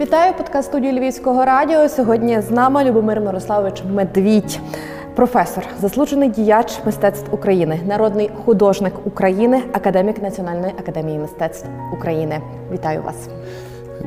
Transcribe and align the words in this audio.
Вітаю 0.00 0.34
подкаст 0.38 0.68
студії 0.68 0.98
Львівського 1.00 1.44
радіо. 1.44 1.88
Сьогодні 1.88 2.40
з 2.40 2.50
нами 2.50 2.84
Любомир 2.84 3.20
Мирославович 3.20 3.82
Медвідь, 3.94 4.60
професор, 5.14 5.64
заслужений 5.80 6.28
діяч 6.28 6.80
мистецтв 6.86 7.34
України, 7.34 7.80
народний 7.86 8.30
художник 8.44 8.92
України, 9.06 9.62
академік 9.72 10.22
Національної 10.22 10.72
академії 10.78 11.18
мистецтв 11.18 11.66
України. 11.92 12.40
Вітаю 12.72 13.02
вас. 13.02 13.28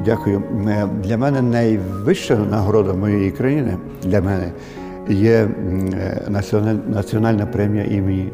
Дякую. 0.05 0.43
Е, 0.67 0.87
Для 1.03 1.17
мене 1.17 1.41
найвища 1.41 2.35
нагорода 2.35 2.93
моєї 2.93 3.31
країни 3.31 3.77
для 4.03 4.21
мене 4.21 4.51
є 5.09 5.31
е, 5.33 5.47
національ- 6.29 6.89
національна 6.95 7.45
премія 7.45 7.83
імені 7.83 8.29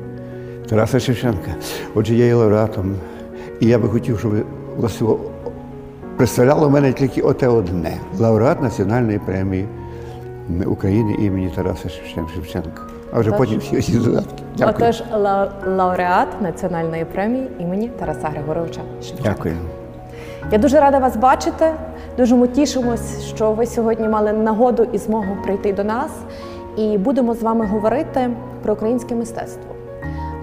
Тараса 0.70 1.00
Шевченка. 1.00 1.52
Отже, 1.96 2.16
я 2.16 2.26
є 2.26 2.34
лауреатом, 2.36 2.96
і 3.60 3.66
я 3.68 3.80
би 3.80 3.90
хотів, 3.90 4.20
щоб 4.20 4.32
власне 4.78 5.08
представляло 6.18 6.68
в 6.68 6.72
мене 6.72 6.94
тільки 6.94 7.22
оте 7.22 7.48
одне 7.48 7.98
лауреат 8.20 8.62
національної 8.62 9.20
премії 9.20 9.68
України 10.66 11.16
імені 11.20 11.50
Тараса 11.56 11.89
Шевченка. 11.89 12.82
А 13.14 13.20
вже 13.20 13.32
потім 13.32 13.60
всі 13.60 13.82
ці 13.82 13.98
додатки. 13.98 14.44
Дякую. 14.58 14.75
Отож, 14.75 15.04
ла- 15.14 15.50
лауреат 15.78 16.42
Національної 16.42 17.06
премії 17.06 17.48
імені 17.60 17.88
Тараса 18.00 18.28
Григоровича 18.28 18.82
Шевченка. 19.02 19.30
Дякую. 19.30 19.56
Я 20.52 20.58
дуже 20.58 20.80
рада 20.80 21.00
вас 21.00 21.18
бачити. 21.18 21.66
Дуже 22.18 22.36
ми 22.36 22.47
тішимось, 22.47 23.22
що 23.25 23.52
ви 23.52 23.66
сьогодні 23.66 24.08
мали 24.08 24.34
нагоду 24.34 24.88
і 24.94 24.97
змогу 24.97 25.38
прийти 25.44 25.74
до 25.74 25.84
нас. 25.84 26.11
І 26.78 26.97
будемо 26.97 27.34
з 27.34 27.42
вами 27.44 27.66
говорити 27.66 28.30
про 28.64 28.74
українське 28.74 29.16
мистецтво 29.16 29.72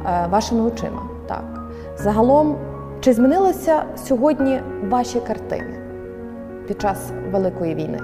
е, 0.07 0.27
вашими 0.31 0.63
очима. 0.63 1.03
Так, 1.27 1.45
загалом, 1.99 2.57
чи 3.05 3.13
змінилися 3.13 3.85
сьогодні 3.97 4.61
ваші 4.89 5.21
картини 5.21 5.79
під 6.69 6.81
час 6.81 7.11
Великої 7.33 7.75
війни? 7.75 7.99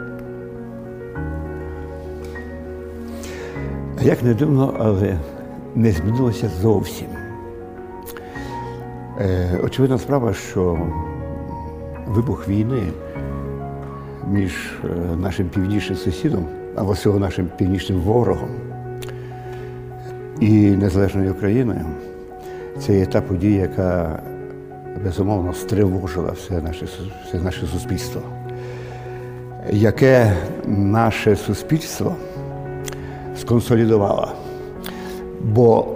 Як 4.03 4.23
не 4.23 4.35
дивно, 4.35 4.75
але 4.79 5.17
не 5.75 5.93
змінилося 5.93 6.51
зовсім. 6.61 7.07
Е, 9.21 9.61
очевидна 9.65 9.99
справа, 9.99 10.33
що 10.33 10.79
вибух 12.07 12.49
війни 12.49 12.83
між 14.29 14.79
е, 14.85 14.89
нашим 15.17 15.49
північним 15.49 15.99
сусідом, 15.99 16.47
або 16.77 16.93
всього 16.93 17.19
нашим 17.19 17.49
північним 17.57 18.01
ворогом 18.01 18.51
і 20.41 20.71
незалежною 20.71 21.33
Україною 21.33 21.87
це 22.79 22.99
є 22.99 23.07
та 23.07 23.21
подія, 23.21 23.61
яка 23.61 24.21
безумовно 25.05 25.53
стривожила 25.53 26.33
все 26.33 26.61
наше, 26.61 26.87
все 27.29 27.41
наше 27.41 27.67
суспільство. 27.67 28.23
Яке 29.71 30.37
наше 30.67 31.37
суспільство 31.37 32.17
сконсолідувала. 33.37 34.33
Бо, 35.45 35.87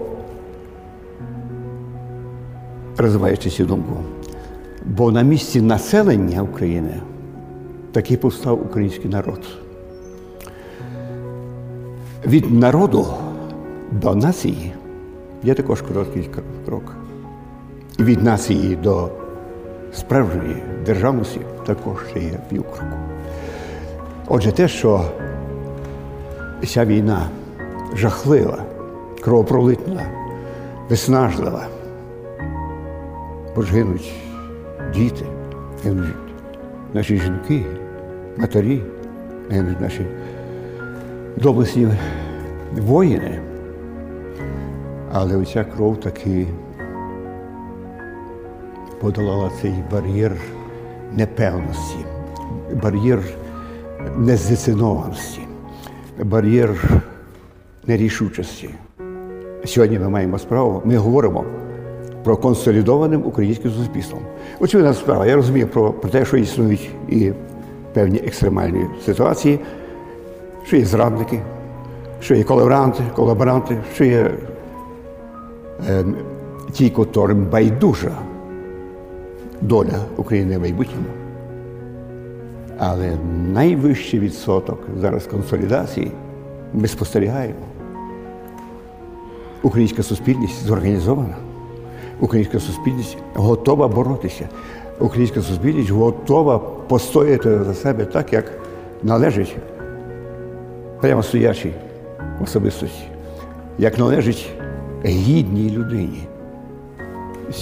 розвиваючи 2.97 3.51
цю 3.51 3.65
думку, 3.65 3.97
бо 4.85 5.13
на 5.13 5.23
місці 5.23 5.61
населення 5.61 6.43
України 6.43 7.01
такий 7.93 8.17
повстав 8.17 8.63
український 8.63 9.11
народ. 9.11 9.41
Від 12.27 12.51
народу 12.51 13.07
до 13.93 14.15
нації 14.15 14.73
є 15.43 15.55
також 15.55 15.83
короткий 15.83 16.23
кр- 16.23 16.65
крок. 16.67 16.97
Від 17.99 18.23
нації 18.23 18.77
до 18.77 19.09
справжньої 19.93 20.63
державності 20.87 21.41
також 21.67 21.97
ще 22.11 22.21
є 22.21 22.39
півкроку. 22.49 22.97
Отже, 24.27 24.53
те, 24.53 24.69
що 24.69 25.05
ця 26.67 26.85
війна 26.85 27.29
жахлива, 27.95 28.65
кровопролитна, 29.21 30.03
виснажлива. 30.89 31.67
Бо 33.57 33.63
ж 33.63 33.73
гинуть 33.73 34.13
діти, 34.95 35.27
гинуть 35.85 36.15
наші 36.95 37.19
жінки, 37.19 37.65
матері, 38.37 38.83
гинуть 39.51 39.81
наші 39.81 40.07
доблесні 41.37 41.89
воїни. 42.73 43.41
Але 45.13 45.37
оця 45.37 45.65
кров 45.65 46.01
таки 46.01 46.47
подолала 49.05 49.51
цей 49.63 49.75
бар'єр 49.93 50.33
непевності, 51.13 51.97
бар'єр 52.83 53.21
нездецинованості, 54.17 55.41
бар'єр 56.23 56.83
нерішучості. 57.87 58.71
Сьогодні 59.65 59.99
ми 59.99 60.09
маємо 60.09 60.39
справу, 60.39 60.83
ми 60.85 60.97
говоримо 60.97 61.45
про 62.23 62.37
консолідованим 62.37 63.27
українським 63.27 63.71
суспільством. 63.71 64.21
Очевидна 64.61 64.95
справа, 64.95 65.27
я 65.27 65.37
розумію 65.37 65.69
про, 65.69 65.93
про 65.93 66.11
те, 66.11 66.25
що 66.25 66.37
існують 66.37 66.91
і 67.09 67.33
певні 67.93 68.19
екстремальні 68.19 68.87
ситуації, 69.07 69.61
що 70.67 70.77
є 70.77 70.85
зрадники, 70.85 71.41
що 72.21 72.35
є 72.35 72.45
колаборанти, 72.45 73.03
колаборанти, 73.17 73.77
що 73.95 74.05
є 74.05 74.31
е, 75.89 76.05
ті, 76.73 76.91
котрим 76.91 77.47
байдужа 77.53 78.13
доля 79.65 80.01
України 80.17 80.59
в 80.59 80.61
майбутньому. 80.61 81.07
Але 82.79 83.17
найвищий 83.53 84.21
відсоток 84.21 84.79
зараз 85.01 85.27
консолідації 85.27 86.13
ми 86.73 86.89
спостерігаємо. 86.89 87.59
Українська 89.63 90.03
суспільність 90.03 90.67
зорганізована, 90.67 91.37
українська 92.21 92.61
суспільність 92.61 93.17
готова 93.35 93.89
боротися. 93.89 94.49
Українська 95.01 95.43
суспільність 95.43 95.91
готова 95.91 96.59
постояти 96.59 97.65
за 97.65 97.75
себе 97.75 98.05
так, 98.05 98.33
як 98.33 98.53
належить 99.03 99.57
прямо 101.01 101.23
стоячій 101.23 101.73
особистості, 102.43 103.03
як 103.79 103.99
належить 103.99 104.51
гідній 105.05 105.71
людині. 105.71 106.29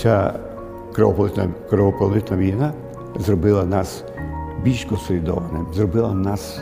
Ця 0.03 0.35
кровополитна, 0.93 1.49
кровополитна 1.71 2.37
війна 2.37 2.73
зробила 3.17 3.65
нас 3.65 4.05
більш 4.63 4.85
консолідованим, 4.85 5.67
зробила 5.75 6.15
нас, 6.15 6.61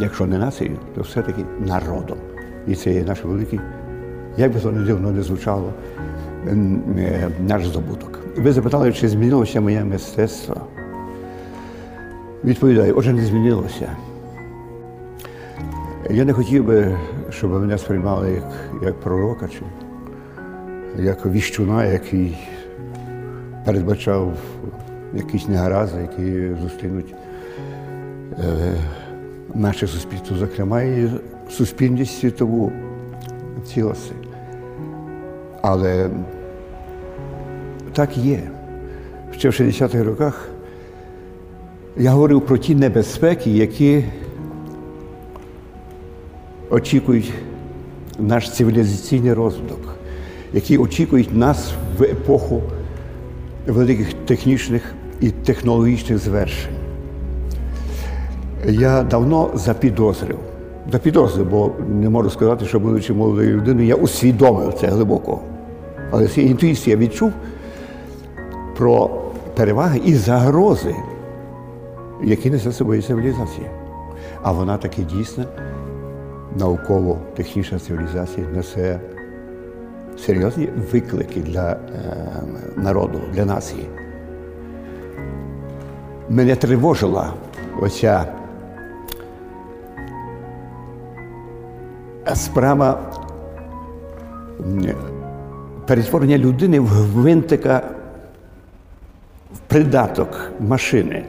якщо 0.00 0.26
не 0.26 0.38
нацією, 0.38 0.76
то 0.94 1.00
все-таки 1.00 1.44
народом. 1.60 2.18
І 2.66 2.74
це 2.74 2.92
є 2.92 3.04
наш 3.04 3.24
великий, 3.24 3.60
як 4.36 4.52
би 4.52 4.60
то 4.60 4.72
не 4.72 4.84
дивно 4.84 5.10
не 5.10 5.22
звучало, 5.22 5.72
е, 6.46 7.30
наш 7.40 7.66
здобуток. 7.66 8.18
Ви 8.36 8.52
запитали, 8.52 8.92
чи 8.92 9.08
змінилося 9.08 9.60
моє 9.60 9.84
мистецтво? 9.84 10.56
Відповідаю, 12.44 12.94
отже, 12.96 13.12
не 13.12 13.24
змінилося. 13.24 13.96
Я 16.10 16.24
не 16.24 16.32
хотів 16.32 16.64
би, 16.64 16.98
щоб 17.30 17.50
мене 17.50 17.78
сприймали 17.78 18.32
як, 18.32 18.50
як 18.82 19.00
пророка 19.00 19.48
чи 19.48 19.62
як 21.02 21.26
віщуна, 21.26 21.84
який 21.84 22.38
передбачав 23.64 24.32
якісь 25.14 25.48
негаразди, 25.48 26.00
які 26.00 26.54
зустрінуть 26.62 27.14
е, 28.38 28.74
наше 29.54 29.86
суспільство, 29.86 30.36
зокрема, 30.36 30.82
і 30.82 31.10
суспільність 31.50 32.20
світову 32.20 32.72
цілості. 33.64 34.12
Але 35.62 36.10
так 37.92 38.16
є. 38.16 38.40
Ще 39.36 39.48
в 39.48 39.52
60-х 39.52 40.04
роках 40.04 40.48
я 41.96 42.10
говорив 42.10 42.46
про 42.46 42.58
ті 42.58 42.74
небезпеки, 42.74 43.50
які 43.50 44.04
очікують 46.70 47.32
наш 48.18 48.50
цивілізаційний 48.50 49.32
розвиток, 49.32 49.94
які 50.52 50.78
очікують 50.78 51.36
нас 51.36 51.72
в 51.98 52.02
епоху 52.02 52.62
великих 53.66 54.12
технічних 54.12 54.94
і 55.20 55.30
технологічних 55.30 56.18
звершень. 56.18 56.74
Я 58.68 59.02
давно 59.02 59.50
запідозрив, 59.54 60.38
запідозрив, 60.92 61.50
бо 61.50 61.72
не 61.88 62.10
можу 62.10 62.30
сказати, 62.30 62.64
що 62.64 62.80
будучи 62.80 63.12
молодою 63.12 63.56
людиною, 63.56 63.86
я 63.86 63.94
усвідомив 63.94 64.74
це 64.74 64.86
глибоко. 64.86 65.40
Але 66.10 66.26
з 66.26 66.38
інтуїції 66.38 66.96
я 66.96 66.96
відчув 66.96 67.32
про 68.76 69.10
переваги 69.56 70.00
і 70.04 70.14
загрози, 70.14 70.94
які 72.24 72.50
несе 72.50 72.72
собою 72.72 73.02
цивілізація. 73.02 73.70
А 74.42 74.52
вона 74.52 74.76
таки 74.76 75.02
дійсна, 75.02 75.44
науково-технічна 76.58 77.78
цивілізація 77.78 78.46
несе 78.54 79.00
серйозні 80.18 80.68
виклики 80.92 81.40
для 81.40 81.70
е, 81.70 81.76
народу, 82.76 83.20
для 83.32 83.44
нації. 83.44 83.88
мене 86.32 86.56
тривожила 86.56 87.32
оця 87.80 88.24
справа 92.34 92.98
перетворення 95.86 96.38
людини 96.38 96.80
в 96.80 96.86
гвинтика 96.86 97.82
в 99.54 99.58
придаток 99.58 100.50
машини, 100.60 101.24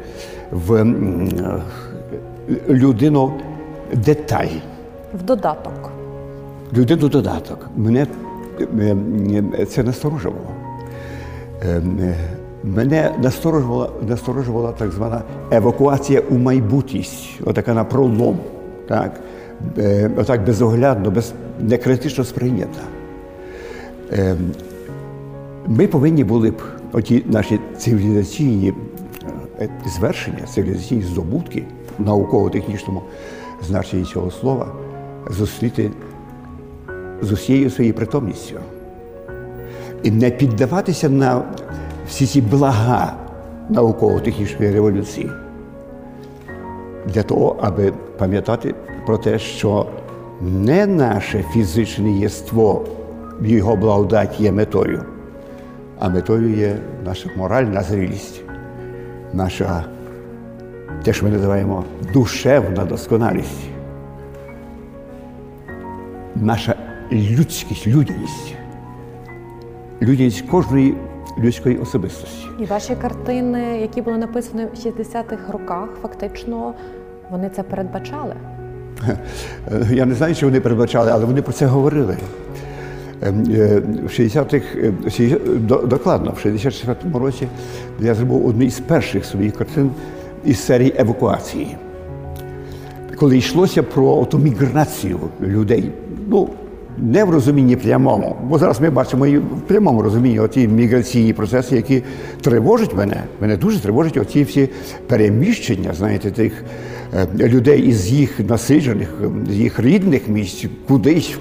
в 0.52 0.86
людину 2.70 3.34
деталь. 3.94 4.62
В 5.14 5.24
додаток. 5.24 5.92
Людину 6.74 7.10
додаток. 7.10 7.70
Мене 7.76 8.00
е, 8.00 8.04
е, 8.04 8.08
це 9.70 9.84
насторожувало. 9.84 10.48
Е, 11.62 11.82
е, 12.02 12.16
Мене 12.66 13.12
насторожувала, 13.24 13.90
насторожувала 14.08 14.72
так 14.72 14.92
звана 14.92 15.22
евакуація 15.52 16.20
у 16.20 16.38
майбутність, 16.38 17.30
отака 17.46 17.74
на 17.74 17.84
пролом, 17.84 18.38
так? 18.88 19.20
Е, 19.78 20.12
отак 20.18 20.46
безоглядно, 20.46 21.12
без, 21.12 21.34
некритично 21.60 22.24
сприйнята. 22.24 22.80
Е, 24.12 24.36
Ми 25.68 25.88
повинні 25.88 26.24
були 26.24 26.52
б 26.52 26.62
оті 26.94 27.24
наші 27.28 27.60
цивілізаційні 27.78 28.74
е, 29.60 29.70
звершення, 29.98 30.46
цивілізаційні 30.54 31.02
здобутки 31.02 31.64
науково-технічному 32.00 33.02
значенні 33.68 34.04
цього 34.04 34.32
слова 34.32 34.68
зустріти 35.30 35.92
з 37.24 37.32
усією 37.32 37.70
своєю 37.70 37.94
притомністю. 37.94 38.56
І 40.04 40.12
не 40.12 40.30
піддаватися 40.32 41.10
на 41.10 41.42
всі 42.08 42.26
ці 42.26 42.42
блага 42.42 43.14
науково-технічної 43.70 44.72
революції 44.72 45.30
для 47.06 47.24
того, 47.24 47.56
аби 47.62 47.94
пам'ятати 48.18 48.76
про 49.06 49.18
те, 49.18 49.40
що 49.40 49.86
не 50.42 50.86
наше 50.86 51.44
фізичне 51.54 52.12
єство, 52.12 52.86
в 53.42 53.46
його 53.46 53.76
благодать 53.76 54.40
є 54.40 54.52
метою, 54.52 55.04
а 56.00 56.10
метою 56.10 56.56
є 56.56 56.78
наша 57.06 57.30
моральна 57.38 57.82
зрілість, 57.82 58.42
наша 59.34 59.86
те, 61.04 61.14
що 61.14 61.26
ми 61.26 61.32
називаємо 61.32 61.84
душевна 62.14 62.86
досконалість 62.86 63.74
наша 66.36 66.76
людськість, 67.14 67.88
людяність, 67.88 68.56
людяність 70.02 70.42
кожної 70.42 70.96
людської 71.40 71.78
особистості. 71.78 72.48
І 72.60 72.66
ваші 72.66 72.96
картини, 72.96 73.80
які 73.82 74.02
були 74.02 74.18
написані 74.18 74.66
в 74.66 74.88
60-х 74.88 75.52
роках, 75.54 75.90
фактично 76.02 76.74
вони 77.32 77.50
це 77.56 77.64
передбачали. 77.64 78.34
Е, 79.08 79.18
Я 79.92 80.06
не 80.06 80.16
знаю, 80.16 80.36
чи 80.36 80.46
вони 80.46 80.60
передбачали, 80.62 81.12
але 81.12 81.26
вони 81.26 81.42
про 81.42 81.54
це 81.54 81.66
говорили. 81.66 82.18
Ем, 83.22 83.44
е, 83.52 83.82
В 84.06 84.10
60-х, 84.10 84.66
е, 84.76 84.94
в 85.06 85.12
60 85.12 85.66
до- 85.68 85.78
докладно, 85.82 86.32
в 86.32 86.48
64-му 86.48 87.20
році 87.20 87.48
я 88.00 88.16
зробив 88.16 88.46
одну 88.46 88.64
із 88.66 88.80
перших 88.80 89.26
своїх 89.26 89.56
картин 89.56 89.92
із 90.46 90.60
серії 90.66 90.96
евакуації. 90.98 91.78
Коли 93.20 93.38
йшлося 93.38 93.84
про 93.84 94.26
ту 94.26 94.40
міграцію 94.40 95.20
людей, 95.42 95.92
ну, 96.28 96.50
не 96.98 97.24
в 97.24 97.30
розумінні 97.30 97.76
прямому, 97.76 98.36
бо 98.44 98.58
зараз 98.60 98.82
ми 98.82 98.90
бачимо 98.90 99.28
і 99.28 99.38
в 99.38 99.62
прямому 99.68 100.02
розумінні 100.02 100.40
оті 100.40 100.68
міграційні 100.68 101.34
процеси, 101.34 101.76
які 101.76 102.04
тривожать 102.42 102.96
мене. 102.96 103.24
Мене 103.42 103.58
дуже 103.58 103.80
тривожать 103.80 104.18
оці 104.18 104.44
всі 104.44 104.70
переміщення, 105.08 105.94
знаєте, 105.94 106.32
тих 106.32 106.64
е, 107.14 107.28
людей 107.48 107.82
із 107.82 108.12
їх 108.12 108.40
насиджених, 108.40 109.14
з 109.50 109.56
їх 109.56 109.80
рідних 109.80 110.28
місць, 110.28 110.66
кудись. 110.88 111.38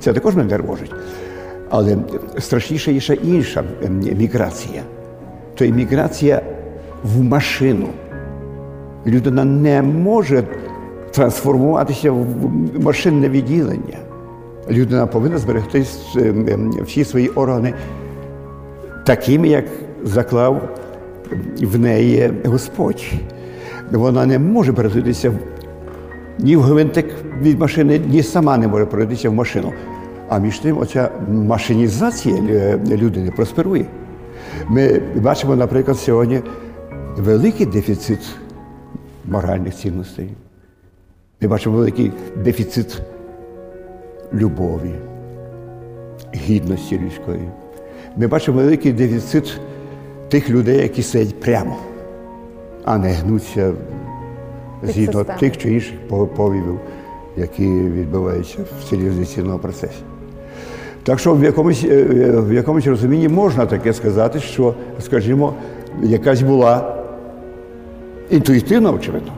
Це 0.00 0.12
також 0.12 0.34
мене 0.34 0.50
тривожить. 0.50 0.92
Але 1.70 1.96
страшніша 2.38 2.90
є 2.90 3.00
ще 3.00 3.14
інша 3.14 3.64
е, 3.84 3.88
міграція. 4.14 4.82
То 5.54 5.64
є 5.64 5.72
міграція 5.72 6.42
в 7.04 7.22
машину. 7.22 7.88
Людина 9.06 9.44
не 9.44 9.82
може 9.82 10.44
трансформуватися 11.10 12.12
в 12.12 12.26
машинне 12.80 13.28
відділення. 13.28 13.98
Людина 14.70 15.06
повинна 15.06 15.38
зберегти 15.38 15.84
ем, 16.16 16.48
ем, 16.48 16.70
всі 16.70 17.04
свої 17.04 17.28
органи 17.28 17.74
такими, 19.04 19.48
як 19.48 19.64
заклав 20.04 20.78
в 21.60 21.78
неї 21.78 22.32
Господь. 22.44 23.04
Вона 23.90 24.26
не 24.26 24.38
може 24.38 24.72
перетворитися 24.72 25.32
ні 26.38 26.56
в 26.56 26.60
гвинтик 26.62 27.06
від 27.42 27.60
машини, 27.60 27.98
ні 27.98 28.22
сама 28.22 28.58
не 28.58 28.68
може 28.68 28.86
перетворитися 28.86 29.30
в 29.30 29.34
машину. 29.34 29.72
А 30.28 30.38
між 30.38 30.58
тим, 30.58 30.78
оця 30.78 31.10
машинізація 31.28 32.36
людини 32.90 33.30
просперує. 33.30 33.86
Ми 34.68 35.02
бачимо, 35.14 35.56
наприклад, 35.56 35.98
сьогодні 35.98 36.40
великий 37.16 37.66
дефіцит 37.66 38.20
моральних 39.24 39.74
цінностей. 39.74 40.28
Ми 41.40 41.48
бачимо 41.48 41.76
великий 41.76 42.12
дефіцит 42.44 43.02
любові, 44.34 44.94
гідності 46.34 46.98
людської. 47.04 47.48
Ми 48.16 48.26
бачимо 48.26 48.56
великий 48.58 48.92
дефіцит 48.92 49.60
тих 50.28 50.50
людей, 50.50 50.76
які 50.82 51.02
сидять 51.02 51.40
прямо, 51.40 51.76
а 52.84 52.98
не 52.98 53.12
гнуться 53.12 53.72
згідно 54.82 55.24
тих 55.24 55.56
чи 55.58 55.72
інших 55.72 55.94
по- 56.08 56.26
повівів, 56.26 56.80
які 57.36 57.66
відбуваються 57.68 58.58
в 58.80 58.90
цивілізаційному 58.90 59.58
процесі. 59.58 59.98
Так 61.02 61.18
що 61.18 61.34
в 61.34 61.44
якомусь, 61.44 61.84
е, 61.84 61.88
е, 61.88 62.40
в 62.40 62.52
якомусь 62.52 62.86
розумінні 62.86 63.28
можна 63.28 63.66
таке 63.66 63.92
сказати, 63.92 64.40
що, 64.40 64.74
скажімо, 65.00 65.54
якась 66.02 66.42
була 66.42 66.96
інтуїтивно, 68.30 68.94
очевидно. 68.94 69.32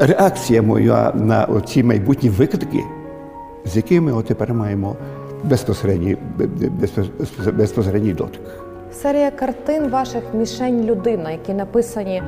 Е, 0.00 0.06
Реакція 0.06 0.62
моя 0.62 1.12
на 1.14 1.60
ці 1.60 1.82
майбутні 1.82 2.30
виклики, 2.30 2.84
з 3.64 3.76
якими 3.76 4.12
от 4.12 4.26
тепер 4.26 4.54
маємо 4.54 4.96
безпосередній, 5.44 6.16
безпосередній 7.52 8.12
дотик. 8.12 8.40
Серія 8.92 9.30
картин 9.30 9.88
ваших 9.88 10.22
мішень 10.34 10.84
людина, 10.84 11.30
які 11.30 11.54
написані 11.54 12.22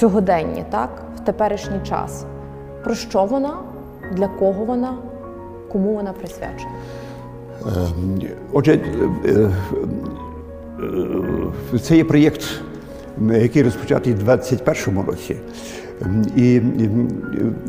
сьогоденні, 0.00 0.64
так, 0.70 0.90
в 1.16 1.20
теперішній 1.20 1.80
час. 1.88 2.24
Про 2.84 2.94
що 2.94 3.24
вона? 3.24 3.54
Для 4.12 4.28
кого 4.28 4.64
вона? 4.64 4.94
Кому 5.72 5.94
вона 5.94 6.12
присвячена? 6.12 6.70
Отже, 8.52 8.80
е, 9.24 9.50
е, 11.72 11.78
це 11.82 11.96
є 11.96 12.04
проєкт, 12.04 12.42
який 13.30 13.62
розпочатий 13.62 14.12
у 14.12 14.16
2021 14.16 15.02
році. 15.06 15.36
І 16.36 16.60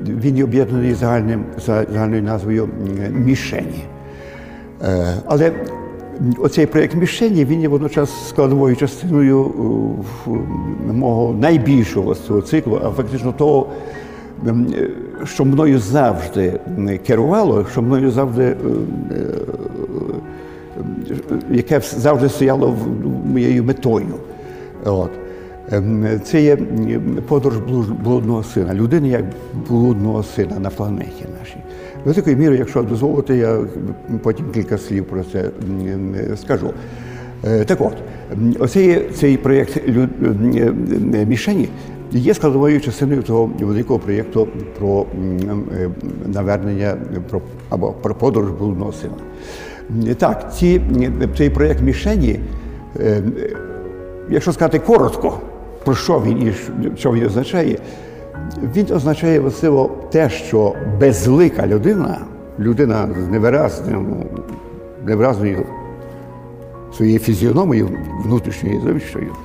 він 0.07 0.37
є 0.37 0.43
об'єднаний 0.43 0.93
загальним, 0.93 1.43
загальною 1.65 2.23
назвою 2.23 2.69
Мішені. 3.11 3.83
Е, 4.83 5.13
Але 5.25 5.51
оцей 6.37 6.65
проєкт 6.65 6.95
Мішені 6.95 7.45
він 7.45 7.61
є 7.61 7.67
водночас 7.67 8.27
складовою 8.29 8.75
частиною 8.75 9.51
е, 10.27 10.29
мого 10.93 11.33
найбільшого 11.33 12.15
цього 12.15 12.41
циклу, 12.41 12.81
а 12.83 12.89
фактично 12.89 13.31
того, 13.31 13.67
е, 14.47 14.55
що 15.25 15.45
мною 15.45 15.79
завжди 15.79 16.59
керувало, 17.07 17.65
що 17.71 17.81
мною 17.81 18.11
завжди 18.11 18.55
яке 21.51 21.79
завжди 21.79 22.29
стояло 22.29 22.75
моєю 23.25 23.63
метою. 23.63 24.15
От. 24.85 25.11
Ем, 25.71 26.19
Це 26.23 26.41
є 26.41 26.57
подорож 27.27 27.57
блудного 28.03 28.43
сина, 28.43 28.73
людини 28.73 29.07
як 29.09 29.23
блудного 29.69 30.23
сина 30.23 30.59
на 30.59 30.69
планеті 30.69 31.25
нашій. 31.39 31.63
Великою 32.05 32.37
мірою, 32.37 32.59
якщо 32.59 32.83
дозволите, 32.83 33.35
я 33.37 33.57
потім 34.23 34.45
кілька 34.53 34.77
слів 34.77 35.05
про 35.05 35.23
це 35.23 35.49
скажу. 36.35 36.73
Е, 37.45 37.65
Так 37.65 37.81
от, 37.81 37.93
оцей 38.59 39.09
цей 39.15 39.37
проєкт 39.37 39.77
м, 39.87 40.09
е, 41.13 41.25
мішені 41.25 41.69
є 42.11 42.33
складовою 42.33 42.81
частиною 42.81 43.23
того 43.23 43.51
великого 43.59 43.99
проєкту 43.99 44.47
про 44.79 45.05
е, 45.79 45.89
навернення 46.33 46.95
про, 47.29 47.41
або 47.69 47.91
про 47.91 48.15
подорож 48.15 48.51
блудного 48.51 48.93
сина. 48.93 49.13
Так, 50.15 50.53
ці, 50.53 50.81
цей 51.37 51.49
проєкт 51.49 51.81
мішені, 51.81 52.39
е, 52.99 53.21
якщо 54.29 54.53
сказати 54.53 54.79
коротко, 54.79 55.39
про 55.83 55.95
що 55.95 56.19
він 56.25 56.41
і 56.41 56.53
що 56.97 57.11
він 57.11 57.25
означає, 57.25 57.77
він 58.75 58.87
означає 58.93 59.39
властиво 59.39 59.91
те, 60.11 60.29
що 60.29 60.75
безлика 60.99 61.67
людина, 61.67 62.17
людина 62.59 63.09
з 63.27 63.31
невиразним, 63.31 64.15
невиразною 65.05 65.65
своєю 66.97 67.19
фізіономією 67.19 67.89
внутрішньою 68.25 68.81
зовнішньою, 68.81 69.35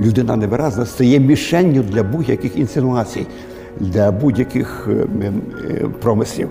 людина 0.00 0.36
невиразна 0.36 0.86
стає 0.86 1.20
мішенню 1.20 1.82
для 1.82 2.02
будь-яких 2.02 2.56
інсинуацій, 2.56 3.26
для 3.80 4.12
будь-яких 4.12 4.88
е, 4.90 5.06
е, 5.22 5.88
промислів, 6.02 6.48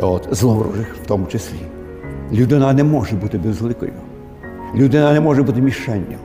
от, 0.00 0.28
зловорожих 0.30 0.96
в 1.04 1.06
тому 1.06 1.26
числі. 1.26 1.58
Людина 2.32 2.72
не 2.72 2.84
може 2.84 3.16
бути 3.16 3.38
безликою. 3.38 3.92
Людина 4.74 5.12
не 5.12 5.20
може 5.20 5.42
бути 5.42 5.60
мішенню. 5.60 6.16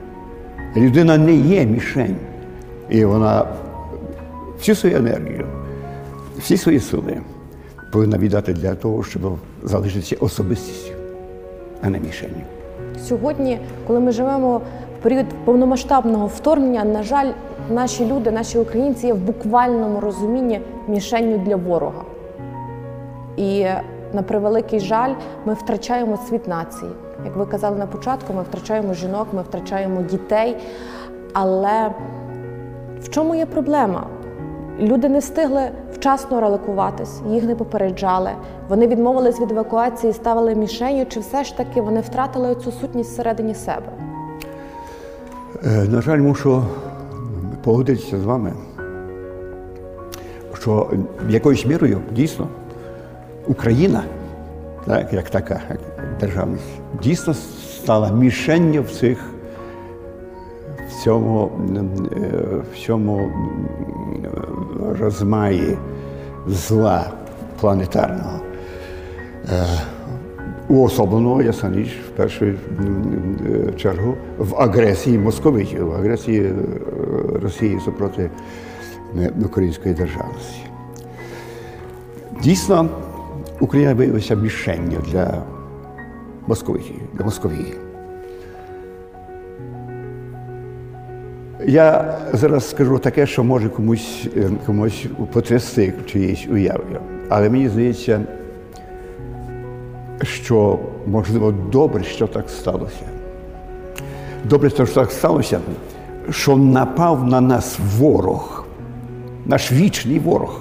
Людина 0.75 1.17
не 1.17 1.33
є 1.33 1.65
мішень. 1.65 2.15
І 2.89 3.05
вона 3.05 3.45
всю 4.57 4.75
свою 4.75 4.97
енергію, 4.97 5.47
всі 6.37 6.57
свої 6.57 6.79
сили 6.79 7.21
повинна 7.91 8.17
віддати 8.17 8.53
для 8.53 8.75
того, 8.75 9.03
щоб 9.03 9.21
залишитися 9.63 10.15
особистістю, 10.19 10.93
а 11.81 11.89
не 11.89 11.99
мішенню. 11.99 12.41
Сьогодні, 13.07 13.59
коли 13.87 13.99
ми 13.99 14.11
живемо 14.11 14.57
в 14.99 15.03
період 15.03 15.25
повномасштабного 15.45 16.27
вторгнення, 16.27 16.83
на 16.83 17.03
жаль, 17.03 17.31
наші 17.71 18.05
люди, 18.05 18.31
наші 18.31 18.57
українці 18.57 19.07
є 19.07 19.13
в 19.13 19.17
буквальному 19.17 19.99
розумінні 19.99 20.61
мішенню 20.87 21.37
для 21.37 21.55
ворога. 21.55 22.03
І 23.37 23.65
на 24.13 24.21
превеликий 24.21 24.79
жаль, 24.79 25.13
ми 25.45 25.53
втрачаємо 25.53 26.19
світ 26.29 26.47
нації. 26.47 26.91
Як 27.25 27.35
ви 27.35 27.45
казали 27.45 27.77
на 27.77 27.87
початку, 27.87 28.33
ми 28.33 28.41
втрачаємо 28.41 28.93
жінок, 28.93 29.27
ми 29.33 29.41
втрачаємо 29.41 30.01
дітей. 30.01 30.57
Але 31.33 31.91
в 33.01 33.09
чому 33.09 33.35
є 33.35 33.45
проблема? 33.45 34.07
Люди 34.79 35.09
не 35.09 35.19
встигли 35.19 35.61
вчасно 35.93 36.41
релокуватись, 36.41 37.21
їх 37.29 37.43
не 37.43 37.55
попереджали. 37.55 38.31
Вони 38.69 38.87
відмовились 38.87 39.41
від 39.41 39.51
евакуації, 39.51 40.13
ставили 40.13 40.55
мішенью, 40.55 41.05
чи 41.05 41.19
все 41.19 41.43
ж 41.43 41.57
таки 41.57 41.81
вони 41.81 42.01
втратили 42.01 42.55
цю 42.55 42.71
сутність 42.71 43.11
всередині 43.11 43.55
себе? 43.55 43.85
Е, 45.65 45.85
На 45.89 46.01
жаль, 46.01 46.19
мушу 46.19 46.63
погодитися 47.63 48.19
з 48.19 48.23
вами, 48.23 48.53
що 50.53 50.89
якоюсь 51.29 51.65
мірою 51.65 52.01
дійсно 52.11 52.47
Україна, 53.47 54.03
так, 54.85 55.13
як 55.13 55.29
така 55.29 55.61
державність, 56.19 56.63
дійсно 57.03 57.33
стала 57.83 58.11
мішенню 58.11 58.81
в 58.81 58.91
цих 58.91 59.33
в 60.89 61.03
цьому, 61.03 61.51
е, 62.15 62.21
в 62.73 62.85
цьому 62.85 63.31
розмаї 64.99 65.77
зла 66.47 67.11
планетарного. 67.59 68.39
Е, 69.49 69.65
Уособлено, 70.69 71.41
ясна 71.41 71.71
річ, 71.71 71.99
в 72.07 72.17
першу 72.17 72.45
е, 72.45 72.55
чергу 73.77 74.15
в 74.37 74.55
агресії 74.55 75.17
московитів, 75.17 75.87
в 75.87 75.93
агресії 75.93 76.53
Росії 77.41 77.79
супроти 77.85 78.29
української 79.45 79.95
державності. 79.95 80.61
Дійсно, 82.43 82.89
Україна 83.59 83.93
виявилася 83.93 84.35
мішенню 84.35 84.97
для 85.11 85.43
московитів, 86.47 86.95
для 87.13 87.25
Московії. 87.25 87.75
Я 91.65 92.17
зараз 92.33 92.69
скажу 92.69 92.99
таке, 92.99 93.27
що 93.27 93.43
може 93.43 93.69
комусь, 93.69 94.27
е, 94.37 94.49
комусь 94.65 95.05
потрясти 95.33 95.93
чиїсь 96.05 96.47
уяви. 96.47 96.83
Але 97.29 97.49
мені 97.49 97.69
здається, 97.69 98.21
що 100.21 100.79
можливо 101.07 101.51
добре, 101.51 102.03
що 102.03 102.27
так 102.27 102.49
сталося. 102.49 103.05
Добре, 104.43 104.69
що 104.69 104.85
так 104.85 105.11
сталося, 105.11 105.59
що 106.29 106.57
напав 106.57 107.27
на 107.27 107.41
нас 107.41 107.79
ворог, 107.97 108.65
наш 109.45 109.71
вічний 109.71 110.19
ворог. 110.19 110.59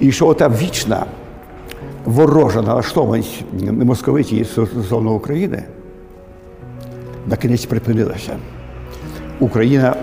І 0.00 0.12
що 0.12 0.34
та 0.34 0.48
вічна 0.48 1.06
ворожа 2.06 2.62
налаштованість 2.62 3.44
московиті 3.70 4.44
стосовно 4.44 5.14
України 5.14 5.62
на 7.26 7.36
кінець 7.36 7.66
припинилася. 7.66 8.36
Україна 9.40 9.96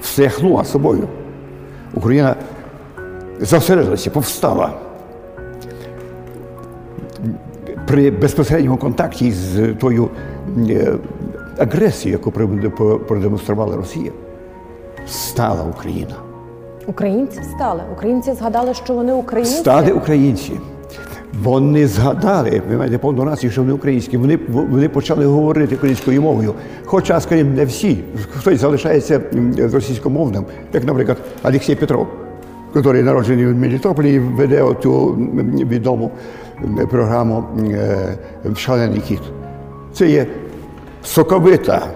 встряхнула 0.00 0.64
собою. 0.64 1.08
Україна 1.94 2.36
зосередилася, 3.40 4.10
повстала 4.10 4.72
при 7.86 8.10
безпосередньому 8.10 8.76
контакті 8.76 9.32
з 9.32 9.74
тою 9.74 10.08
е, 10.68 10.94
агресією, 11.58 12.18
яку 12.18 12.30
продемонструвала 12.98 13.76
Росія, 13.76 14.12
стала 15.06 15.64
Україна. 15.64 16.14
Українці 16.86 17.40
встали. 17.40 17.82
Українці 17.92 18.32
згадали, 18.32 18.74
що 18.74 18.94
вони 18.94 19.12
українці. 19.12 19.54
Стали 19.54 19.92
українці. 19.92 20.52
Вони 21.40 21.86
згадали, 21.86 22.62
ви 22.70 22.76
маєте 22.76 22.98
повну 22.98 23.24
рацію, 23.24 23.50
що 23.50 23.60
вони 23.60 23.72
українські. 23.72 24.16
Вони, 24.16 24.38
вони 24.48 24.88
почали 24.88 25.26
говорити 25.26 25.74
українською 25.74 26.22
мовою. 26.22 26.54
Хоча, 26.84 27.20
скажімо, 27.20 27.50
не 27.56 27.64
всі. 27.64 27.98
Хтось 28.30 28.60
залишається 28.60 29.20
російськомовним, 29.72 30.44
як, 30.72 30.84
наприклад, 30.84 31.18
Олексій 31.44 31.74
Петров, 31.74 32.06
який 32.74 33.02
народжений 33.02 33.46
в 33.46 33.54
Мелітополі 33.54 34.14
і 34.14 34.18
веде 34.18 34.74
ту 34.82 35.08
відому 35.70 36.10
програму 36.90 37.44
е, 37.70 38.16
Шалений 38.56 39.00
кіт. 39.00 39.20
Це 39.92 40.10
є 40.10 40.26
соковита, 41.04 41.86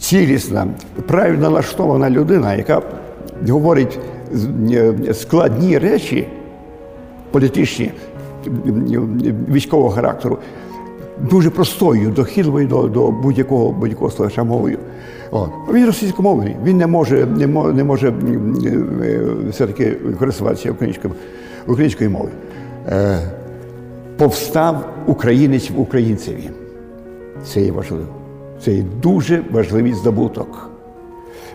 цілісна, 0.00 0.66
правильно 1.06 1.40
налаштована 1.40 2.10
людина, 2.10 2.54
яка 2.54 2.82
говорить 3.48 3.98
е, 4.72 4.94
складні 5.14 5.78
речі 5.78 6.26
політичні 7.30 7.92
військового 9.48 9.90
характеру, 9.90 10.38
дуже 11.30 11.50
простою, 11.50 12.10
дохідливою 12.10 12.66
до, 12.66 12.82
до 12.82 13.10
будь-якого 13.10 13.72
будь-якого 13.72 14.10
слухача 14.10 14.44
мовою. 14.44 14.78
От. 15.30 15.50
Він 15.72 15.86
російськомовний, 15.86 16.56
він 16.64 16.76
не 16.76 16.86
може, 16.86 17.26
не 17.26 17.46
може, 17.46 17.72
не 17.72 17.84
може 17.84 18.08
е, 18.08 19.20
все-таки 19.50 19.96
користуватися 20.18 20.70
українською, 20.70 21.14
українською 21.66 22.10
мовою. 22.10 22.32
Е, 22.88 23.18
повстав 24.16 24.88
українець 25.06 25.70
в 25.70 25.80
українцеві. 25.80 26.50
Це 27.44 27.60
є 27.60 27.72
важливо. 27.72 28.06
Це 28.64 28.72
є 28.72 28.84
дуже 29.02 29.42
важливий 29.50 29.94
здобуток. 29.94 30.70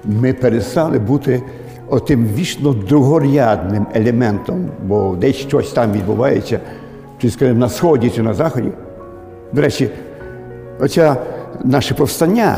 Ми 0.06 0.34
перестали 0.34 1.00
бути 1.00 1.42
отим 1.90 2.28
вічно 2.36 2.74
другорядним 2.74 3.86
елементом, 3.94 4.70
бо 4.84 5.16
десь 5.16 5.36
щось 5.36 5.72
там 5.72 5.92
відбувається, 5.92 6.60
чи 7.22 7.30
скажімо, 7.30 7.60
на 7.60 7.70
сході 7.70 8.10
чи 8.10 8.22
на 8.24 8.34
заході. 8.34 8.72
До 9.54 9.62
речі, 9.62 9.90
оця 10.80 11.16
наше 11.64 11.94
повстання, 11.94 12.58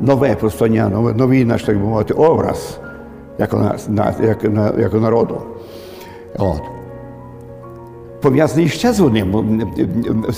нове 0.00 0.34
повстання, 0.34 0.88
новий, 1.16 1.44
наш, 1.44 1.62
так 1.62 1.76
би 1.78 1.84
мовити, 1.84 2.14
образ, 2.14 2.78
як 3.38 3.54
у 3.54 3.56
нас, 3.56 3.88
на- 3.88 4.14
як, 4.22 4.44
як 4.78 4.94
у 4.94 5.00
народу. 5.00 5.40
От. 6.38 6.60
Пов'язаний 8.22 8.68
ще 8.68 8.92
з 8.92 9.00
одним, 9.00 9.62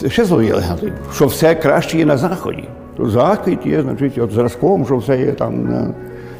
ще 0.09 0.25
з 0.25 0.33
однією 0.33 0.57
легендою, 0.57 0.93
що 1.15 1.27
все 1.27 1.55
краще 1.55 1.99
є 1.99 2.05
на 2.05 2.17
Заході. 2.17 2.69
Захід 2.99 3.59
є, 3.65 3.83
значить, 3.83 4.19
от 4.19 4.33
зразком, 4.33 4.85
що 4.87 4.97
все 4.97 5.19
є 5.21 5.33
там. 5.33 5.85